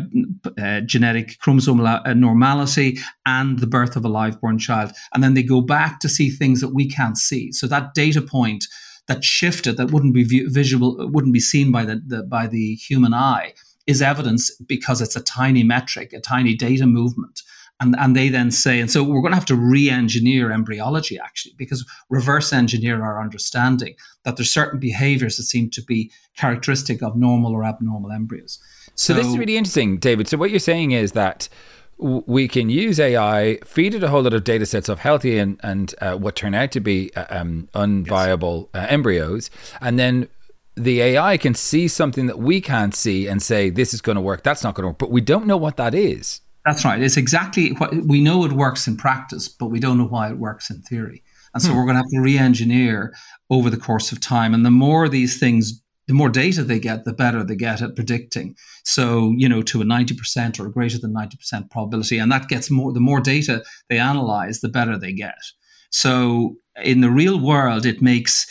uh, 0.61 0.79
genetic 0.79 1.37
chromosomal 1.45 2.01
uh, 2.07 2.13
normality 2.13 2.97
and 3.25 3.59
the 3.59 3.67
birth 3.67 3.97
of 3.97 4.05
a 4.05 4.07
live 4.07 4.39
born 4.39 4.57
child. 4.57 4.93
And 5.13 5.21
then 5.21 5.33
they 5.33 5.43
go 5.43 5.59
back 5.59 5.99
to 5.99 6.07
see 6.07 6.29
things 6.29 6.61
that 6.61 6.73
we 6.73 6.87
can't 6.89 7.17
see. 7.17 7.51
So 7.51 7.67
that 7.67 7.93
data 7.93 8.21
point 8.21 8.63
that 9.07 9.25
shifted, 9.25 9.75
that 9.75 9.91
wouldn't 9.91 10.13
be 10.13 10.23
visual, 10.47 10.95
wouldn't 11.11 11.33
be 11.33 11.41
seen 11.41 11.69
by 11.69 11.83
the, 11.83 12.01
the 12.07 12.23
by 12.23 12.47
the 12.47 12.75
human 12.75 13.13
eye, 13.13 13.55
is 13.87 14.01
evidence 14.01 14.55
because 14.67 15.01
it's 15.01 15.17
a 15.17 15.23
tiny 15.23 15.63
metric, 15.63 16.13
a 16.13 16.21
tiny 16.21 16.55
data 16.55 16.87
movement 16.87 17.41
and 17.79 17.95
and 17.99 18.15
they 18.15 18.29
then 18.29 18.51
say 18.51 18.79
and 18.79 18.89
so 18.89 19.03
we're 19.03 19.21
going 19.21 19.31
to 19.31 19.37
have 19.37 19.45
to 19.45 19.55
re-engineer 19.55 20.51
embryology 20.51 21.19
actually 21.19 21.53
because 21.57 21.85
reverse 22.09 22.51
engineer 22.51 23.03
our 23.03 23.21
understanding 23.21 23.95
that 24.23 24.35
there's 24.35 24.51
certain 24.51 24.79
behaviors 24.79 25.37
that 25.37 25.43
seem 25.43 25.69
to 25.69 25.83
be 25.83 26.11
characteristic 26.35 27.01
of 27.01 27.15
normal 27.15 27.53
or 27.53 27.63
abnormal 27.63 28.11
embryos. 28.11 28.59
So, 28.95 29.13
so 29.13 29.19
this 29.19 29.27
is 29.27 29.37
really 29.37 29.57
interesting 29.57 29.97
David. 29.97 30.27
So 30.27 30.37
what 30.37 30.49
you're 30.49 30.59
saying 30.59 30.91
is 30.91 31.11
that 31.13 31.49
we 31.99 32.47
can 32.47 32.69
use 32.69 32.99
AI, 32.99 33.57
feed 33.65 33.95
it 33.95 34.03
a 34.03 34.09
whole 34.09 34.21
lot 34.21 34.33
of 34.33 34.43
data 34.43 34.67
sets 34.67 34.87
of 34.87 34.99
healthy 34.99 35.39
and, 35.39 35.59
and 35.63 35.95
uh, 35.99 36.15
what 36.15 36.35
turn 36.35 36.53
out 36.53 36.71
to 36.71 36.79
be 36.79 37.11
uh, 37.15 37.25
um, 37.29 37.69
unviable 37.73 38.69
yes. 38.73 38.83
uh, 38.83 38.87
embryos, 38.87 39.49
and 39.81 39.97
then 39.97 40.27
the 40.75 41.01
AI 41.01 41.37
can 41.37 41.55
see 41.55 41.87
something 41.87 42.27
that 42.27 42.37
we 42.37 42.61
can't 42.61 42.93
see 42.93 43.27
and 43.27 43.41
say, 43.41 43.71
this 43.71 43.95
is 43.95 44.01
going 44.01 44.15
to 44.15 44.21
work, 44.21 44.43
that's 44.43 44.63
not 44.63 44.75
going 44.75 44.83
to 44.83 44.89
work, 44.89 44.99
but 44.99 45.09
we 45.09 45.21
don't 45.21 45.47
know 45.47 45.57
what 45.57 45.77
that 45.77 45.95
is. 45.95 46.41
That's 46.67 46.83
right. 46.83 47.01
It's 47.01 47.15
exactly 47.15 47.69
what 47.69 47.95
we 47.95 48.19
know 48.19 48.43
it 48.43 48.51
works 48.51 48.87
in 48.87 48.97
practice, 48.97 49.47
but 49.47 49.67
we 49.67 49.79
don't 49.79 49.97
know 49.97 50.07
why 50.07 50.29
it 50.29 50.37
works 50.37 50.69
in 50.69 50.81
theory. 50.81 51.23
And 51.53 51.63
so 51.63 51.71
hmm. 51.71 51.77
we're 51.77 51.85
going 51.85 51.95
to 51.95 52.01
have 52.01 52.11
to 52.11 52.19
re 52.19 52.37
engineer 52.37 53.13
over 53.49 53.69
the 53.69 53.77
course 53.77 54.11
of 54.11 54.19
time. 54.19 54.53
And 54.53 54.65
the 54.65 54.71
more 54.71 55.07
these 55.07 55.39
things, 55.39 55.81
the 56.07 56.13
more 56.13 56.27
data 56.27 56.65
they 56.65 56.79
get, 56.79 57.05
the 57.05 57.13
better 57.13 57.41
they 57.41 57.55
get 57.55 57.81
at 57.81 57.95
predicting. 57.95 58.57
So, 58.83 59.33
you 59.37 59.47
know, 59.47 59.61
to 59.61 59.81
a 59.81 59.85
90% 59.85 60.59
or 60.59 60.67
greater 60.67 60.97
than 60.97 61.13
90% 61.13 61.71
probability. 61.71 62.17
And 62.17 62.29
that 62.33 62.49
gets 62.49 62.69
more, 62.69 62.91
the 62.91 62.99
more 62.99 63.21
data 63.21 63.63
they 63.89 63.97
analyze, 63.97 64.59
the 64.59 64.67
better 64.67 64.97
they 64.97 65.13
get. 65.13 65.39
So 65.89 66.57
in 66.83 66.99
the 66.99 67.09
real 67.09 67.39
world, 67.39 67.85
it 67.85 68.01
makes 68.01 68.45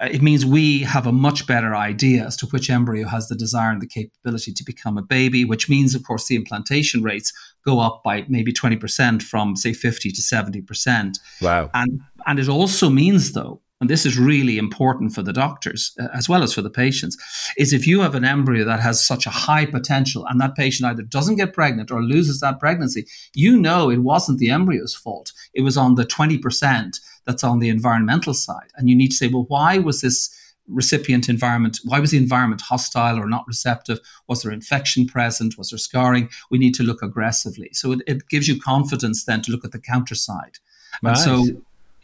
Uh, 0.00 0.08
it 0.10 0.22
means 0.22 0.44
we 0.44 0.80
have 0.80 1.06
a 1.06 1.12
much 1.12 1.46
better 1.46 1.74
idea 1.74 2.26
as 2.26 2.36
to 2.36 2.46
which 2.46 2.68
embryo 2.68 3.06
has 3.06 3.28
the 3.28 3.36
desire 3.36 3.70
and 3.70 3.80
the 3.80 3.86
capability 3.86 4.52
to 4.52 4.64
become 4.64 4.98
a 4.98 5.02
baby, 5.02 5.44
which 5.44 5.68
means, 5.68 5.94
of 5.94 6.02
course, 6.02 6.26
the 6.26 6.34
implantation 6.34 7.02
rates 7.02 7.32
go 7.64 7.78
up 7.78 8.02
by 8.04 8.24
maybe 8.28 8.52
20% 8.52 9.22
from, 9.22 9.54
say, 9.56 9.72
50 9.72 10.10
to 10.10 10.20
70%. 10.20 11.18
Wow. 11.40 11.70
And, 11.74 12.00
and 12.26 12.38
it 12.38 12.48
also 12.48 12.90
means, 12.90 13.32
though, 13.32 13.60
and 13.84 13.90
this 13.90 14.06
is 14.06 14.18
really 14.18 14.56
important 14.56 15.14
for 15.14 15.20
the 15.20 15.30
doctors 15.30 15.94
uh, 16.00 16.06
as 16.14 16.26
well 16.26 16.42
as 16.42 16.54
for 16.54 16.62
the 16.62 16.70
patients, 16.70 17.18
is 17.58 17.74
if 17.74 17.86
you 17.86 18.00
have 18.00 18.14
an 18.14 18.24
embryo 18.24 18.64
that 18.64 18.80
has 18.80 19.06
such 19.06 19.26
a 19.26 19.30
high 19.30 19.66
potential 19.66 20.24
and 20.26 20.40
that 20.40 20.54
patient 20.54 20.88
either 20.88 21.02
doesn't 21.02 21.36
get 21.36 21.52
pregnant 21.52 21.90
or 21.90 22.02
loses 22.02 22.40
that 22.40 22.58
pregnancy, 22.58 23.06
you 23.34 23.60
know 23.60 23.90
it 23.90 23.98
wasn't 23.98 24.38
the 24.38 24.48
embryo's 24.48 24.94
fault. 24.94 25.32
It 25.52 25.60
was 25.60 25.76
on 25.76 25.96
the 25.96 26.06
20% 26.06 26.98
that's 27.26 27.44
on 27.44 27.58
the 27.58 27.68
environmental 27.68 28.32
side. 28.32 28.70
And 28.76 28.88
you 28.88 28.96
need 28.96 29.08
to 29.08 29.16
say, 29.16 29.28
well, 29.28 29.44
why 29.48 29.76
was 29.76 30.00
this 30.00 30.34
recipient 30.66 31.28
environment, 31.28 31.78
why 31.84 32.00
was 32.00 32.12
the 32.12 32.16
environment 32.16 32.62
hostile 32.62 33.18
or 33.18 33.26
not 33.26 33.46
receptive? 33.46 34.00
Was 34.28 34.40
there 34.40 34.50
infection 34.50 35.06
present? 35.06 35.58
Was 35.58 35.68
there 35.68 35.78
scarring? 35.78 36.30
We 36.50 36.56
need 36.56 36.74
to 36.76 36.82
look 36.82 37.02
aggressively. 37.02 37.68
So 37.74 37.92
it, 37.92 38.00
it 38.06 38.28
gives 38.30 38.48
you 38.48 38.58
confidence 38.58 39.26
then 39.26 39.42
to 39.42 39.52
look 39.52 39.62
at 39.62 39.72
the 39.72 39.78
counter 39.78 40.14
side. 40.14 40.56
And 41.02 41.18
so 41.18 41.44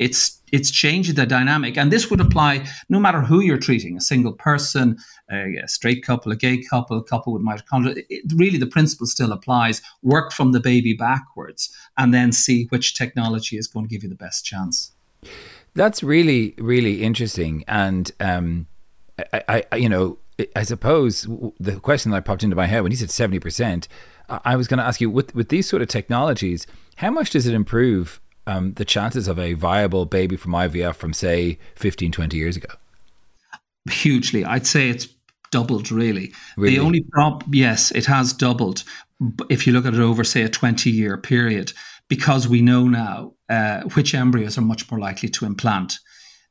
it's 0.00 0.40
it's 0.50 0.70
changing 0.72 1.14
the 1.14 1.26
dynamic, 1.26 1.76
and 1.78 1.92
this 1.92 2.10
would 2.10 2.20
apply 2.20 2.66
no 2.88 2.98
matter 2.98 3.20
who 3.20 3.40
you're 3.40 3.58
treating 3.58 3.96
a 3.96 4.00
single 4.00 4.32
person, 4.32 4.96
a, 5.30 5.58
a 5.62 5.68
straight 5.68 6.02
couple, 6.04 6.32
a 6.32 6.36
gay 6.36 6.60
couple, 6.70 6.98
a 6.98 7.04
couple 7.04 7.32
with 7.32 7.42
mitochondria. 7.42 8.02
It, 8.08 8.32
really, 8.34 8.58
the 8.58 8.66
principle 8.66 9.06
still 9.06 9.30
applies. 9.30 9.82
Work 10.02 10.32
from 10.32 10.52
the 10.52 10.60
baby 10.60 10.94
backwards, 10.94 11.70
and 11.96 12.12
then 12.12 12.32
see 12.32 12.64
which 12.70 12.94
technology 12.94 13.56
is 13.56 13.68
going 13.68 13.86
to 13.86 13.90
give 13.94 14.02
you 14.02 14.08
the 14.08 14.16
best 14.16 14.44
chance. 14.44 14.92
That's 15.74 16.02
really, 16.02 16.54
really 16.58 17.02
interesting. 17.02 17.62
And 17.68 18.10
um, 18.18 18.66
I, 19.32 19.64
I, 19.70 19.76
you 19.76 19.88
know, 19.88 20.18
I 20.56 20.64
suppose 20.64 21.28
the 21.60 21.78
question 21.78 22.10
that 22.10 22.24
popped 22.24 22.42
into 22.42 22.56
my 22.56 22.66
head 22.66 22.80
when 22.82 22.90
you 22.90 22.96
said 22.96 23.10
seventy 23.10 23.38
percent, 23.38 23.86
I 24.28 24.56
was 24.56 24.66
going 24.66 24.78
to 24.78 24.84
ask 24.84 25.00
you 25.00 25.10
with 25.10 25.34
with 25.34 25.50
these 25.50 25.68
sort 25.68 25.82
of 25.82 25.88
technologies, 25.88 26.66
how 26.96 27.10
much 27.10 27.30
does 27.30 27.46
it 27.46 27.54
improve 27.54 28.20
um, 28.46 28.74
the 28.74 28.84
chances 28.84 29.28
of 29.28 29.38
a 29.38 29.54
viable 29.54 30.06
baby 30.06 30.36
from 30.36 30.52
IVF 30.52 30.96
from 30.96 31.12
say 31.12 31.58
15, 31.76 32.12
20 32.12 32.36
years 32.36 32.56
ago? 32.56 32.74
Hugely, 33.90 34.44
I'd 34.44 34.66
say 34.66 34.90
it's 34.90 35.08
doubled. 35.50 35.90
Really, 35.90 36.32
really? 36.56 36.76
the 36.76 36.82
only 36.82 37.02
problem, 37.12 37.50
yes, 37.52 37.90
it 37.92 38.06
has 38.06 38.32
doubled. 38.32 38.84
If 39.48 39.66
you 39.66 39.72
look 39.72 39.86
at 39.86 39.94
it 39.94 40.00
over, 40.00 40.24
say, 40.24 40.42
a 40.42 40.48
twenty 40.48 40.90
year 40.90 41.16
period, 41.16 41.72
because 42.08 42.48
we 42.48 42.62
know 42.62 42.88
now 42.88 43.34
uh, 43.48 43.82
which 43.94 44.14
embryos 44.14 44.58
are 44.58 44.62
much 44.62 44.90
more 44.90 45.00
likely 45.00 45.28
to 45.30 45.46
implant. 45.46 45.98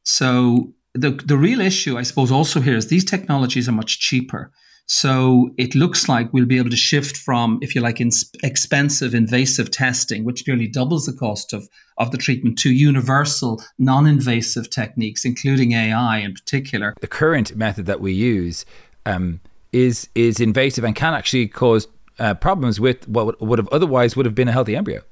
So 0.03 0.73
the 0.93 1.11
the 1.11 1.37
real 1.37 1.61
issue, 1.61 1.97
I 1.97 2.03
suppose, 2.03 2.31
also 2.31 2.61
here 2.61 2.75
is 2.75 2.87
these 2.87 3.05
technologies 3.05 3.69
are 3.69 3.73
much 3.73 3.99
cheaper. 3.99 4.51
So 4.91 5.51
it 5.55 5.75
looks 5.75 6.09
like 6.09 6.33
we'll 6.33 6.47
be 6.47 6.57
able 6.57 6.71
to 6.71 6.75
shift 6.75 7.15
from, 7.15 7.59
if 7.61 7.75
you 7.75 7.81
like, 7.81 8.01
expensive 8.41 9.13
invasive 9.13 9.69
testing, 9.69 10.25
which 10.25 10.47
nearly 10.47 10.67
doubles 10.67 11.05
the 11.05 11.13
cost 11.13 11.53
of, 11.53 11.69
of 11.99 12.09
the 12.09 12.17
treatment, 12.17 12.57
to 12.59 12.71
universal 12.71 13.61
non 13.77 14.07
invasive 14.07 14.71
techniques, 14.71 15.25
including 15.25 15.73
AI 15.73 16.17
in 16.17 16.33
particular. 16.33 16.95
The 17.01 17.07
current 17.07 17.55
method 17.55 17.85
that 17.85 18.01
we 18.01 18.13
use 18.13 18.65
um, 19.05 19.41
is, 19.71 20.09
is 20.15 20.39
invasive 20.39 20.83
and 20.83 20.95
can 20.95 21.13
actually 21.13 21.47
cause 21.49 21.87
uh, 22.17 22.33
problems 22.33 22.79
with 22.79 23.07
what 23.07 23.39
would 23.39 23.59
have 23.59 23.69
otherwise 23.69 24.15
would 24.15 24.25
have 24.25 24.35
been 24.35 24.47
a 24.47 24.51
healthy 24.51 24.75
embryo. 24.75 25.03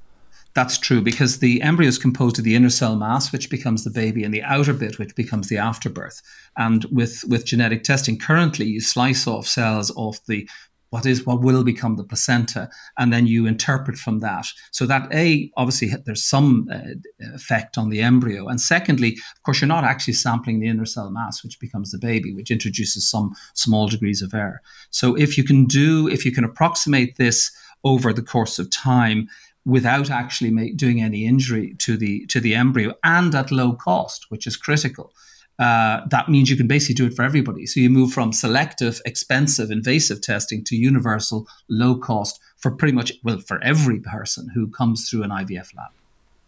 That's 0.57 0.79
true 0.79 1.03
because 1.03 1.37
the 1.37 1.61
embryo 1.61 1.87
is 1.87 1.99
composed 1.99 2.39
of 2.39 2.43
the 2.43 2.55
inner 2.55 2.71
cell 2.71 2.95
mass, 2.95 3.31
which 3.31 3.51
becomes 3.51 3.83
the 3.83 3.91
baby, 3.91 4.23
and 4.23 4.33
the 4.33 4.41
outer 4.41 4.73
bit, 4.73 4.97
which 4.97 5.15
becomes 5.15 5.49
the 5.49 5.59
afterbirth. 5.59 6.19
And 6.57 6.83
with, 6.85 7.23
with 7.29 7.45
genetic 7.45 7.83
testing, 7.83 8.17
currently 8.17 8.65
you 8.65 8.81
slice 8.81 9.27
off 9.27 9.45
cells 9.45 9.91
off 9.95 10.25
the 10.25 10.49
what 10.89 11.05
is 11.05 11.27
what 11.27 11.41
will 11.41 11.63
become 11.63 11.95
the 11.95 12.03
placenta, 12.03 12.71
and 12.97 13.13
then 13.13 13.27
you 13.27 13.45
interpret 13.45 13.97
from 13.97 14.17
that. 14.21 14.47
So 14.71 14.87
that 14.87 15.13
a 15.13 15.51
obviously 15.57 15.91
there's 16.05 16.23
some 16.23 16.67
uh, 16.73 17.35
effect 17.35 17.77
on 17.77 17.89
the 17.89 18.01
embryo, 18.01 18.47
and 18.47 18.59
secondly, 18.59 19.09
of 19.35 19.43
course, 19.43 19.61
you're 19.61 19.67
not 19.67 19.83
actually 19.83 20.13
sampling 20.13 20.59
the 20.59 20.69
inner 20.69 20.85
cell 20.85 21.11
mass, 21.11 21.43
which 21.43 21.59
becomes 21.59 21.91
the 21.91 21.99
baby, 21.99 22.33
which 22.33 22.49
introduces 22.49 23.07
some 23.07 23.35
small 23.53 23.87
degrees 23.89 24.23
of 24.23 24.33
error. 24.33 24.61
So 24.89 25.13
if 25.13 25.37
you 25.37 25.43
can 25.43 25.65
do, 25.65 26.07
if 26.07 26.25
you 26.25 26.31
can 26.31 26.43
approximate 26.43 27.17
this 27.17 27.51
over 27.83 28.11
the 28.11 28.23
course 28.23 28.57
of 28.57 28.69
time, 28.69 29.27
without 29.67 30.09
actually 30.09 30.49
make, 30.49 30.77
doing 30.77 31.01
any 31.01 31.25
injury 31.25 31.75
to 31.79 31.97
the 31.97 32.25
to 32.27 32.39
the 32.39 32.55
embryo 32.55 32.93
and 33.03 33.35
at 33.35 33.51
low 33.51 33.73
cost, 33.73 34.25
which 34.29 34.47
is 34.47 34.55
critical. 34.55 35.13
Uh, 35.59 36.01
that 36.09 36.29
means 36.29 36.49
you 36.49 36.55
can 36.55 36.67
basically 36.67 36.95
do 36.95 37.05
it 37.07 37.13
for 37.15 37.23
everybody. 37.23 37.65
So 37.65 37.79
you 37.79 37.89
move 37.89 38.13
from 38.13 38.31
selective, 38.31 39.01
expensive, 39.05 39.71
invasive 39.71 40.21
testing 40.21 40.63
to 40.65 40.75
universal, 40.75 41.47
low 41.67 41.97
cost 41.97 42.39
for 42.57 42.71
pretty 42.71 42.93
much 42.93 43.11
well 43.23 43.39
for 43.39 43.61
every 43.63 43.99
person 43.99 44.49
who 44.53 44.69
comes 44.69 45.09
through 45.09 45.23
an 45.23 45.31
IVF 45.31 45.75
lab. 45.75 45.91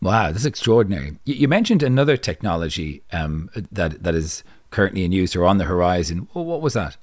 Wow, 0.02 0.32
that's 0.32 0.46
extraordinary. 0.46 1.18
You 1.26 1.48
mentioned 1.48 1.84
another 1.84 2.16
technology 2.16 3.04
um, 3.12 3.50
that 3.72 4.02
that 4.04 4.16
is 4.16 4.44
currently 4.72 5.04
in 5.04 5.12
use 5.12 5.36
or 5.36 5.44
on 5.44 5.58
the 5.58 5.66
horizon. 5.66 6.30
What 6.32 6.62
was 6.62 6.74
that? 6.74 6.96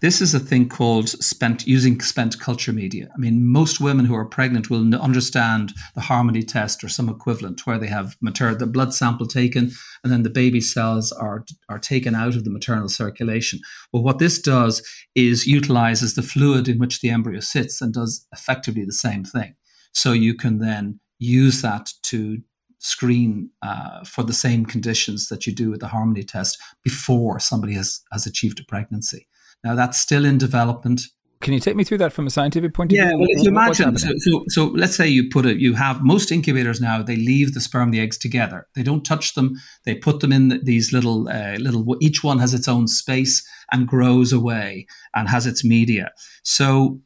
This 0.00 0.20
is 0.20 0.34
a 0.34 0.40
thing 0.40 0.68
called 0.68 1.08
spent 1.08 1.66
using 1.66 2.00
spent 2.00 2.38
culture 2.38 2.72
media. 2.72 3.08
I 3.14 3.18
mean, 3.18 3.46
most 3.46 3.80
women 3.80 4.04
who 4.04 4.14
are 4.14 4.24
pregnant 4.24 4.70
will 4.70 4.94
understand 4.94 5.72
the 5.94 6.00
Harmony 6.00 6.42
test 6.42 6.84
or 6.84 6.88
some 6.88 7.08
equivalent, 7.08 7.66
where 7.66 7.78
they 7.78 7.88
have 7.88 8.16
mater- 8.20 8.54
the 8.54 8.66
blood 8.66 8.94
sample 8.94 9.26
taken 9.26 9.72
and 10.04 10.12
then 10.12 10.22
the 10.22 10.30
baby 10.30 10.60
cells 10.60 11.12
are 11.12 11.44
are 11.68 11.78
taken 11.78 12.14
out 12.14 12.36
of 12.36 12.44
the 12.44 12.50
maternal 12.50 12.88
circulation. 12.88 13.60
Well, 13.92 14.02
what 14.02 14.18
this 14.18 14.40
does 14.40 14.86
is 15.14 15.46
utilizes 15.46 16.14
the 16.14 16.22
fluid 16.22 16.68
in 16.68 16.78
which 16.78 17.00
the 17.00 17.10
embryo 17.10 17.40
sits 17.40 17.80
and 17.80 17.92
does 17.92 18.26
effectively 18.32 18.84
the 18.84 18.92
same 18.92 19.24
thing. 19.24 19.54
So 19.92 20.12
you 20.12 20.34
can 20.34 20.58
then 20.58 21.00
use 21.18 21.62
that 21.62 21.90
to 22.04 22.38
screen 22.78 23.50
uh, 23.62 24.04
for 24.04 24.22
the 24.22 24.32
same 24.32 24.66
conditions 24.66 25.28
that 25.28 25.46
you 25.46 25.54
do 25.54 25.70
with 25.70 25.80
the 25.80 25.88
Harmony 25.88 26.22
test 26.22 26.58
before 26.84 27.40
somebody 27.40 27.74
has, 27.74 28.02
has 28.12 28.26
achieved 28.26 28.60
a 28.60 28.64
pregnancy. 28.64 29.26
Now 29.66 29.74
that's 29.74 29.98
still 29.98 30.24
in 30.24 30.38
development. 30.38 31.00
Can 31.40 31.52
you 31.52 31.58
take 31.58 31.74
me 31.74 31.82
through 31.82 31.98
that 31.98 32.12
from 32.12 32.28
a 32.28 32.30
scientific 32.30 32.72
point 32.72 32.92
of 32.92 32.96
yeah, 32.96 33.08
view? 33.08 33.10
Yeah, 33.10 33.16
well, 33.16 33.28
if 33.30 33.42
you 33.42 33.50
imagine, 33.50 33.98
so, 33.98 34.12
so, 34.18 34.44
so, 34.48 34.64
let's 34.66 34.94
say 34.94 35.08
you 35.08 35.28
put 35.28 35.44
it, 35.44 35.58
you 35.58 35.74
have 35.74 36.02
most 36.02 36.30
incubators 36.30 36.80
now, 36.80 37.02
they 37.02 37.16
leave 37.16 37.52
the 37.52 37.60
sperm, 37.60 37.90
the 37.90 37.98
eggs 37.98 38.16
together. 38.16 38.68
They 38.76 38.84
don't 38.84 39.04
touch 39.04 39.34
them. 39.34 39.56
They 39.84 39.96
put 39.96 40.20
them 40.20 40.32
in 40.32 40.60
these 40.62 40.92
little, 40.92 41.28
uh, 41.28 41.56
little, 41.58 41.84
each 42.00 42.22
one 42.22 42.38
has 42.38 42.54
its 42.54 42.68
own 42.68 42.86
space 42.86 43.44
and 43.72 43.88
grows 43.88 44.32
away 44.32 44.86
and 45.16 45.28
has 45.28 45.46
its 45.46 45.64
media. 45.64 46.12
So 46.44 47.00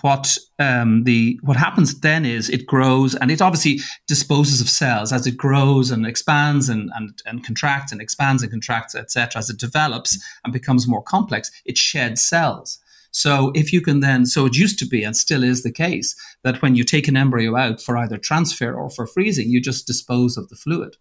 what 0.00 0.36
um, 0.58 1.04
the 1.04 1.38
what 1.42 1.56
happens 1.56 2.00
then 2.00 2.24
is 2.24 2.48
it 2.48 2.66
grows 2.66 3.14
and 3.14 3.30
it 3.30 3.42
obviously 3.42 3.80
disposes 4.06 4.60
of 4.60 4.68
cells. 4.68 5.12
As 5.12 5.26
it 5.26 5.36
grows 5.36 5.90
and 5.90 6.06
expands 6.06 6.68
and 6.68 6.90
and, 6.94 7.20
and 7.26 7.44
contracts 7.44 7.92
and 7.92 8.00
expands 8.00 8.42
and 8.42 8.50
contracts 8.50 8.94
etc 8.94 9.38
as 9.38 9.50
it 9.50 9.58
develops 9.58 10.22
and 10.44 10.52
becomes 10.52 10.88
more 10.88 11.02
complex 11.02 11.50
it 11.64 11.76
sheds 11.76 12.22
cells. 12.22 12.78
So 13.10 13.52
if 13.54 13.72
you 13.72 13.80
can 13.80 14.00
then 14.00 14.26
so 14.26 14.46
it 14.46 14.56
used 14.56 14.78
to 14.80 14.86
be 14.86 15.04
and 15.04 15.16
still 15.16 15.44
is 15.44 15.62
the 15.62 15.72
case 15.72 16.16
that 16.42 16.62
when 16.62 16.74
you 16.74 16.84
take 16.84 17.08
an 17.08 17.16
embryo 17.16 17.56
out 17.56 17.80
for 17.80 17.96
either 17.96 18.18
transfer 18.18 18.74
or 18.74 18.90
for 18.90 19.06
freezing 19.06 19.50
you 19.50 19.60
just 19.60 19.86
dispose 19.86 20.36
of 20.36 20.48
the 20.48 20.56
fluid 20.56 20.96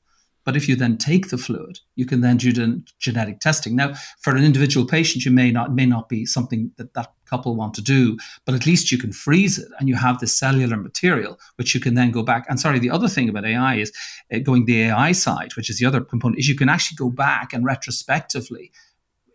but 0.46 0.56
if 0.56 0.68
you 0.68 0.76
then 0.76 0.98
take 0.98 1.30
the 1.30 1.38
fluid, 1.38 1.80
you 1.96 2.06
can 2.06 2.22
then 2.22 2.38
do 2.38 2.52
the 2.52 2.84
genetic 3.00 3.40
testing. 3.40 3.76
Now, 3.76 3.94
for 4.22 4.36
an 4.36 4.44
individual 4.44 4.86
patient, 4.86 5.26
you 5.26 5.32
may 5.32 5.52
not 5.52 5.74
may 5.74 5.86
not 5.86 6.10
be 6.10 6.26
something 6.26 6.72
that 6.78 6.94
that 6.94 7.14
couple 7.26 7.56
want 7.56 7.74
to 7.74 7.82
do, 7.82 8.18
but 8.46 8.54
at 8.54 8.66
least 8.66 8.92
you 8.92 8.98
can 8.98 9.12
freeze 9.12 9.58
it 9.58 9.70
and 9.80 9.90
you 9.90 9.96
have 9.96 10.20
this 10.20 10.38
cellular 10.38 10.78
material 10.78 11.40
which 11.56 11.74
you 11.74 11.82
can 11.82 11.96
then 11.96 12.12
go 12.12 12.22
back. 12.22 12.46
And 12.48 12.60
sorry, 12.60 12.80
the 12.80 12.92
other 12.92 13.08
thing 13.08 13.28
about 13.30 13.46
AI 13.46 13.76
is 13.76 13.92
uh, 14.32 14.40
going 14.40 14.66
the 14.66 14.84
AI 14.84 15.14
side, 15.14 15.56
which 15.56 15.70
is 15.70 15.80
the 15.80 15.86
other 15.86 16.02
component, 16.02 16.40
is 16.40 16.48
you 16.48 16.56
can 16.56 16.70
actually 16.70 16.98
go 16.98 17.10
back 17.10 17.54
and 17.54 17.66
retrospectively 17.66 18.72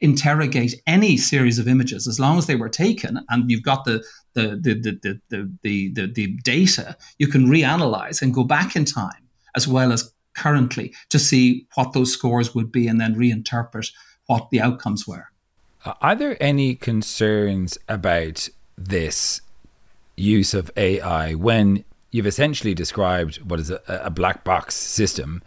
interrogate 0.01 0.75
any 0.87 1.17
series 1.17 1.59
of 1.59 1.67
images 1.67 2.07
as 2.07 2.21
long 2.21 2.39
as 2.39 2.47
they 2.47 2.55
were 2.55 2.69
taken 2.69 3.19
and 3.31 3.51
you've 3.51 3.65
got 3.65 3.85
the 3.85 4.05
the 4.35 4.57
the 4.63 4.75
the 4.75 5.21
the 5.31 5.49
the, 5.63 5.93
the, 5.93 6.13
the 6.13 6.27
data 6.45 6.97
you 7.19 7.27
can 7.27 7.47
reanalyze 7.47 8.23
and 8.23 8.33
go 8.33 8.45
back 8.45 8.77
in 8.77 8.85
time 8.85 9.29
as 9.57 9.67
well 9.67 9.93
as 9.93 10.13
currently 10.39 10.95
to 11.09 11.19
see 11.19 11.67
what 11.75 11.93
those 11.93 12.13
scores 12.13 12.55
would 12.55 12.71
be 12.73 12.87
and 12.89 13.01
then 13.01 13.15
reinterpret 13.15 13.93
what 14.27 14.49
the 14.51 14.61
outcomes 14.61 15.07
were. 15.07 15.27
Are 16.01 16.15
there 16.15 16.37
any 16.41 16.75
concerns 16.75 17.79
about 17.89 18.49
this 18.77 19.41
use 20.17 20.55
of 20.55 20.71
AI 20.77 21.35
when 21.35 21.85
you've 22.11 22.27
essentially 22.27 22.75
described 22.75 23.37
what 23.49 23.61
is 23.61 23.71
a, 23.71 23.81
a 23.89 24.11
black 24.11 24.45
box 24.45 24.75
system? 24.75 25.43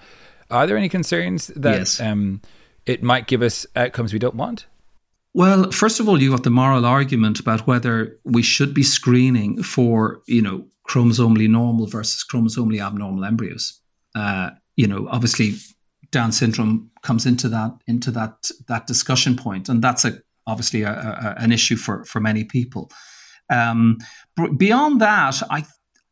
Are 0.50 0.68
there 0.68 0.78
any 0.78 0.90
concerns 0.90 1.48
that 1.48 1.80
yes. 1.80 2.00
um, 2.00 2.42
it 2.86 3.04
might 3.04 3.28
give 3.28 3.42
us 3.42 3.66
outcomes 3.76 4.14
we 4.14 4.20
don't 4.20 4.36
want? 4.36 4.66
Well, 5.34 5.72
first 5.72 6.00
of 6.00 6.10
all, 6.10 6.22
you've 6.22 6.34
got 6.34 6.44
the 6.44 6.50
moral 6.50 6.86
argument 6.86 7.40
about 7.40 7.66
whether 7.66 8.18
we 8.26 8.44
should 8.44 8.74
be 8.74 8.84
screening 8.84 9.64
for, 9.64 10.22
you 10.28 10.42
know, 10.42 10.66
chromosomally 10.90 11.50
normal 11.50 11.88
versus 11.88 12.26
chromosomally 12.30 12.86
abnormal 12.86 13.24
embryos. 13.24 13.80
Uh, 14.14 14.50
you 14.76 14.88
know, 14.88 15.08
obviously 15.10 15.56
Down 16.12 16.32
syndrome 16.32 16.90
comes 17.04 17.26
into 17.26 17.50
that 17.50 17.72
into 17.88 18.12
that 18.12 18.50
that 18.68 18.88
discussion 18.88 19.36
point, 19.36 19.70
and 19.70 19.82
that's 19.82 20.06
a 20.06 20.20
obviously 20.48 20.84
a, 20.84 20.92
a, 20.92 21.36
an 21.42 21.52
issue 21.52 21.76
for 21.76 22.04
for 22.06 22.20
many 22.20 22.44
people. 22.44 22.92
Um, 23.50 23.98
beyond 24.58 25.02
that, 25.02 25.42
I 25.50 25.66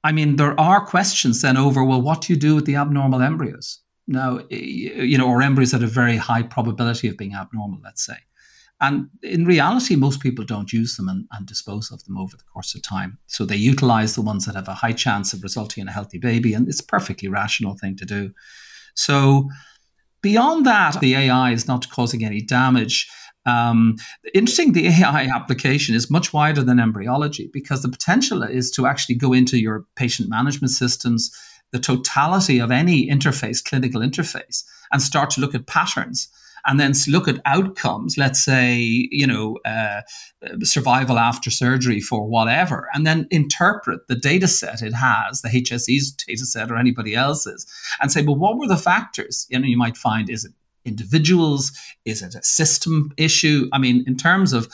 I 0.04 0.12
mean 0.12 0.36
there 0.36 0.60
are 0.60 0.86
questions 0.86 1.42
then 1.42 1.58
over 1.58 1.84
well, 1.84 2.02
what 2.02 2.22
do 2.22 2.34
you 2.34 2.40
do 2.40 2.56
with 2.56 2.66
the 2.66 2.76
abnormal 2.76 3.22
embryos 3.22 3.80
now? 4.08 4.40
You 4.50 5.18
know, 5.18 5.28
or 5.28 5.42
embryos 5.42 5.74
at 5.74 5.84
a 5.84 5.88
very 5.88 6.18
high 6.18 6.44
probability 6.44 7.08
of 7.08 7.18
being 7.18 7.36
abnormal, 7.36 7.80
let's 7.84 8.06
say. 8.06 8.18
And 8.82 9.10
in 9.22 9.46
reality, 9.46 9.96
most 9.96 10.22
people 10.22 10.46
don't 10.46 10.72
use 10.72 10.96
them 10.96 11.10
and, 11.10 11.26
and, 11.32 11.46
dispose 11.46 11.92
of 11.92 12.04
them 12.06 12.18
over 12.18 12.38
the 12.38 12.44
course 12.44 12.74
of 12.76 12.82
time. 12.82 13.18
So 13.28 13.46
they 13.46 13.58
utilize 13.58 14.16
the 14.16 14.22
ones 14.22 14.46
that 14.46 14.56
have 14.56 14.70
a 14.70 14.74
high 14.74 14.94
chance 14.94 15.34
of 15.34 15.44
resulting 15.44 15.82
in 15.82 15.90
a 15.90 15.92
healthy 15.92 16.18
baby, 16.18 16.54
and 16.54 16.68
it's 16.68 16.80
a 16.80 16.86
perfectly 16.86 17.28
rational 17.28 17.76
thing 17.76 17.98
to 17.98 18.06
do. 18.06 18.32
So 18.96 19.50
beyond 20.22 20.66
that, 20.66 21.00
the 21.02 21.16
AI 21.16 21.52
is 21.52 21.68
not 21.68 21.90
causing 21.90 22.24
any 22.24 22.42
damage. 22.42 23.10
Um, 23.46 23.98
interesting, 24.34 24.72
the 24.72 24.88
AI 25.04 25.28
application 25.34 25.94
is 25.94 26.10
much 26.10 26.32
wider 26.32 26.64
than 26.64 26.80
embryology 26.80 27.50
because 27.52 27.82
the 27.82 27.90
potential 27.90 28.44
is 28.44 28.72
to 28.72 28.88
actually 28.88 29.16
go 29.16 29.34
into 29.34 29.60
your 29.60 29.86
patient 29.98 30.30
management 30.30 30.72
systems, 30.72 31.32
the 31.72 31.80
totality 31.80 32.60
of 32.60 32.72
any 32.72 33.10
interface, 33.10 33.64
clinical 33.64 34.02
interface, 34.02 34.64
and 34.94 35.02
start 35.02 35.32
to 35.32 35.42
look 35.42 35.54
at 35.54 35.68
patterns 35.68 36.30
and 36.66 36.80
then 36.80 36.94
look 37.08 37.28
at 37.28 37.42
outcomes, 37.46 38.18
let's 38.18 38.44
say, 38.44 38.78
you 39.12 39.28
know, 39.28 39.58
uh, 39.66 40.02
survival 40.62 41.20
after 41.20 41.50
surgery 41.50 42.00
for 42.00 42.28
whatever, 42.28 42.88
and 42.94 43.06
then 43.06 43.28
interpret 43.32 44.08
the 44.08 44.16
data 44.16 44.48
set 44.48 44.82
it 44.82 44.94
has, 44.94 45.42
the 45.42 45.50
HSE's 45.50 46.12
data 46.12 46.46
set 46.46 46.72
or 46.72 46.78
anybody 46.78 47.16
else's, 47.16 47.66
and 48.02 48.12
say, 48.12 48.22
well, 48.22 48.36
what 48.36 48.58
were 48.58 48.68
the 48.68 48.78
factors? 48.78 49.48
You 49.50 49.60
know, 49.60 49.66
you 49.66 49.78
might 49.78 49.98
find, 49.98 50.30
is 50.30 50.46
it 50.46 50.54
individuals? 50.86 51.72
Is 52.06 52.22
it 52.22 52.36
a 52.36 52.44
system 52.44 53.12
issue? 53.18 53.70
I 53.74 53.78
mean, 53.78 54.04
in 54.08 54.18
terms 54.18 54.54
of 54.54 54.68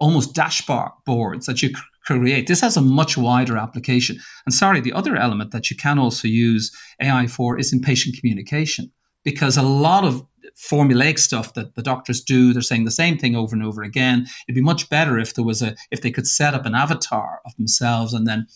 almost 0.00 0.34
dashboard 0.34 0.92
boards 1.04 1.46
that 1.46 1.62
you 1.62 1.70
create. 2.04 2.46
This 2.46 2.60
has 2.60 2.76
a 2.76 2.80
much 2.80 3.18
wider 3.18 3.58
application. 3.58 4.18
And 4.46 4.54
sorry, 4.54 4.80
the 4.80 4.92
other 4.92 5.16
element 5.16 5.50
that 5.50 5.70
you 5.70 5.76
can 5.76 5.98
also 5.98 6.26
use 6.26 6.74
AI 7.02 7.26
for 7.26 7.58
is 7.58 7.72
in 7.72 7.80
patient 7.80 8.16
communication, 8.16 8.90
because 9.24 9.56
a 9.56 9.62
lot 9.62 10.04
of 10.04 10.24
formulaic 10.56 11.18
stuff 11.18 11.54
that 11.54 11.74
the 11.74 11.82
doctors 11.82 12.20
do. 12.20 12.52
They're 12.52 12.62
saying 12.62 12.84
the 12.84 12.90
same 12.90 13.18
thing 13.18 13.36
over 13.36 13.54
and 13.54 13.64
over 13.64 13.82
again. 13.82 14.26
It'd 14.46 14.54
be 14.54 14.60
much 14.60 14.88
better 14.88 15.18
if 15.18 15.34
there 15.34 15.44
was 15.44 15.62
a 15.62 15.74
if 15.90 16.02
they 16.02 16.10
could 16.10 16.26
set 16.26 16.54
up 16.54 16.66
an 16.66 16.74
avatar 16.74 17.40
of 17.46 17.54
themselves 17.56 18.12
and 18.14 18.26
then 18.26 18.46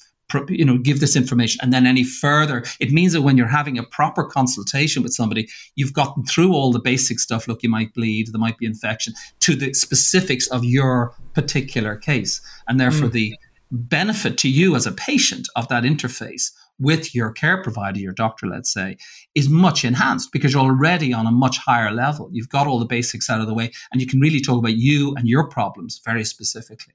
you 0.48 0.64
know 0.64 0.78
give 0.78 1.00
this 1.00 1.14
information 1.14 1.60
and 1.62 1.72
then 1.72 1.86
any 1.86 2.02
further 2.04 2.64
it 2.80 2.90
means 2.90 3.12
that 3.12 3.22
when 3.22 3.36
you're 3.36 3.46
having 3.46 3.78
a 3.78 3.82
proper 3.82 4.24
consultation 4.24 5.02
with 5.02 5.12
somebody 5.12 5.46
you've 5.76 5.92
gotten 5.92 6.24
through 6.24 6.54
all 6.54 6.72
the 6.72 6.80
basic 6.80 7.20
stuff 7.20 7.46
look 7.46 7.62
you 7.62 7.68
might 7.68 7.92
bleed 7.92 8.28
there 8.32 8.40
might 8.40 8.56
be 8.56 8.64
infection 8.64 9.12
to 9.40 9.54
the 9.54 9.74
specifics 9.74 10.46
of 10.48 10.64
your 10.64 11.14
particular 11.34 11.96
case 11.96 12.40
and 12.68 12.80
therefore 12.80 13.08
mm. 13.08 13.12
the 13.12 13.36
benefit 13.72 14.38
to 14.38 14.48
you 14.48 14.76
as 14.76 14.86
a 14.86 14.92
patient 14.92 15.48
of 15.56 15.66
that 15.68 15.82
interface 15.82 16.50
with 16.78 17.14
your 17.14 17.30
care 17.30 17.62
provider, 17.62 17.98
your 17.98 18.12
doctor, 18.12 18.46
let's 18.46 18.72
say, 18.72 18.96
is 19.34 19.48
much 19.48 19.84
enhanced 19.84 20.30
because 20.32 20.52
you're 20.52 20.62
already 20.62 21.12
on 21.12 21.26
a 21.26 21.30
much 21.30 21.58
higher 21.58 21.92
level. 21.92 22.28
You've 22.32 22.48
got 22.48 22.66
all 22.66 22.78
the 22.78 22.86
basics 22.86 23.30
out 23.30 23.40
of 23.40 23.46
the 23.46 23.54
way, 23.54 23.70
and 23.92 24.00
you 24.00 24.06
can 24.06 24.20
really 24.20 24.40
talk 24.40 24.58
about 24.58 24.76
you 24.76 25.14
and 25.16 25.28
your 25.28 25.48
problems 25.48 26.00
very 26.04 26.24
specifically. 26.24 26.94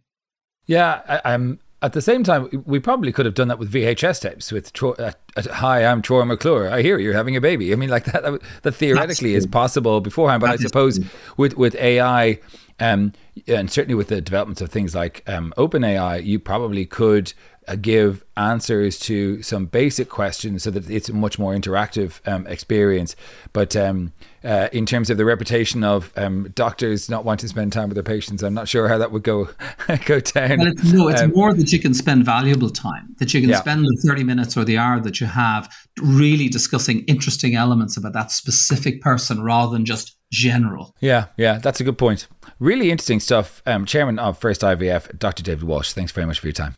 Yeah, 0.65 1.21
I, 1.23 1.33
am 1.33 1.59
At 1.81 1.93
the 1.93 2.01
same 2.01 2.23
time, 2.23 2.63
we 2.65 2.79
probably 2.79 3.13
could 3.13 3.25
have 3.25 3.35
done 3.35 3.47
that 3.47 3.59
with 3.59 3.71
VHS 3.71 4.21
tapes. 4.21 4.51
With 4.51 4.71
uh, 4.83 4.91
uh, 4.99 5.11
"Hi, 5.53 5.85
I'm 5.85 6.01
Troy 6.01 6.25
McClure. 6.25 6.69
I 6.69 6.81
hear 6.81 6.99
you're 6.99 7.13
having 7.13 7.37
a 7.37 7.41
baby." 7.41 7.71
I 7.71 7.75
mean, 7.75 7.89
like 7.89 8.05
that. 8.05 8.23
That, 8.23 8.41
that 8.63 8.71
theoretically 8.73 9.35
is 9.35 9.47
possible 9.47 10.01
beforehand, 10.01 10.41
but 10.41 10.47
that 10.47 10.59
I 10.59 10.63
suppose 10.63 10.99
with 11.37 11.55
with 11.55 11.75
AI. 11.75 12.39
Um, 12.79 13.13
and 13.47 13.71
certainly 13.71 13.95
with 13.95 14.07
the 14.07 14.21
developments 14.21 14.61
of 14.61 14.69
things 14.69 14.93
like 14.93 15.23
um, 15.27 15.53
OpenAI, 15.57 16.23
you 16.23 16.39
probably 16.39 16.85
could 16.85 17.33
uh, 17.67 17.75
give 17.75 18.23
answers 18.37 18.97
to 18.97 19.41
some 19.41 19.65
basic 19.65 20.09
questions 20.09 20.63
so 20.63 20.71
that 20.71 20.89
it's 20.89 21.09
a 21.09 21.13
much 21.13 21.37
more 21.37 21.53
interactive 21.53 22.25
um, 22.27 22.47
experience. 22.47 23.15
But 23.51 23.75
um, 23.75 24.13
uh, 24.43 24.69
in 24.71 24.85
terms 24.85 25.09
of 25.09 25.17
the 25.17 25.25
reputation 25.25 25.83
of 25.83 26.13
um, 26.15 26.51
doctors 26.55 27.09
not 27.09 27.25
wanting 27.25 27.41
to 27.41 27.49
spend 27.49 27.73
time 27.73 27.89
with 27.89 27.95
their 27.95 28.03
patients, 28.03 28.43
I'm 28.43 28.53
not 28.53 28.69
sure 28.69 28.87
how 28.87 28.97
that 28.97 29.11
would 29.11 29.23
go 29.23 29.49
go 30.05 30.19
down. 30.19 30.59
Well, 30.59 30.67
it's, 30.67 30.93
no, 30.93 31.07
it's 31.09 31.21
um, 31.21 31.33
more 31.35 31.53
that 31.53 31.73
you 31.73 31.79
can 31.79 31.93
spend 31.93 32.25
valuable 32.25 32.69
time, 32.69 33.15
that 33.19 33.33
you 33.33 33.41
can 33.41 33.49
yeah. 33.49 33.59
spend 33.59 33.83
the 33.83 34.01
30 34.07 34.23
minutes 34.23 34.55
or 34.55 34.63
the 34.63 34.77
hour 34.77 34.99
that 35.01 35.19
you 35.19 35.27
have 35.27 35.69
really 36.01 36.47
discussing 36.47 37.03
interesting 37.05 37.55
elements 37.55 37.97
about 37.97 38.13
that 38.13 38.31
specific 38.31 39.01
person 39.01 39.41
rather 39.41 39.71
than 39.71 39.83
just 39.83 40.16
general. 40.31 40.95
Yeah, 40.99 41.25
yeah, 41.37 41.59
that's 41.59 41.79
a 41.79 41.83
good 41.83 41.97
point. 41.97 42.27
Really 42.59 42.91
interesting 42.91 43.19
stuff. 43.19 43.61
Um, 43.65 43.85
Chairman 43.85 44.19
of 44.19 44.37
First 44.37 44.61
IVF, 44.61 45.17
Dr. 45.17 45.43
David 45.43 45.63
Walsh, 45.63 45.93
thanks 45.93 46.11
very 46.11 46.27
much 46.27 46.39
for 46.39 46.47
your 46.47 46.53
time. 46.53 46.75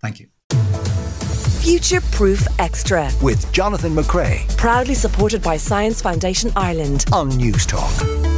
Thank 0.00 0.20
you. 0.20 0.28
Future 1.62 2.00
Proof 2.12 2.46
Extra 2.58 3.10
with 3.20 3.52
Jonathan 3.52 3.94
McCrea. 3.94 4.48
Proudly 4.56 4.94
supported 4.94 5.42
by 5.42 5.56
Science 5.56 6.00
Foundation 6.00 6.50
Ireland 6.56 7.04
on 7.12 7.30
Newstalk. 7.30 8.37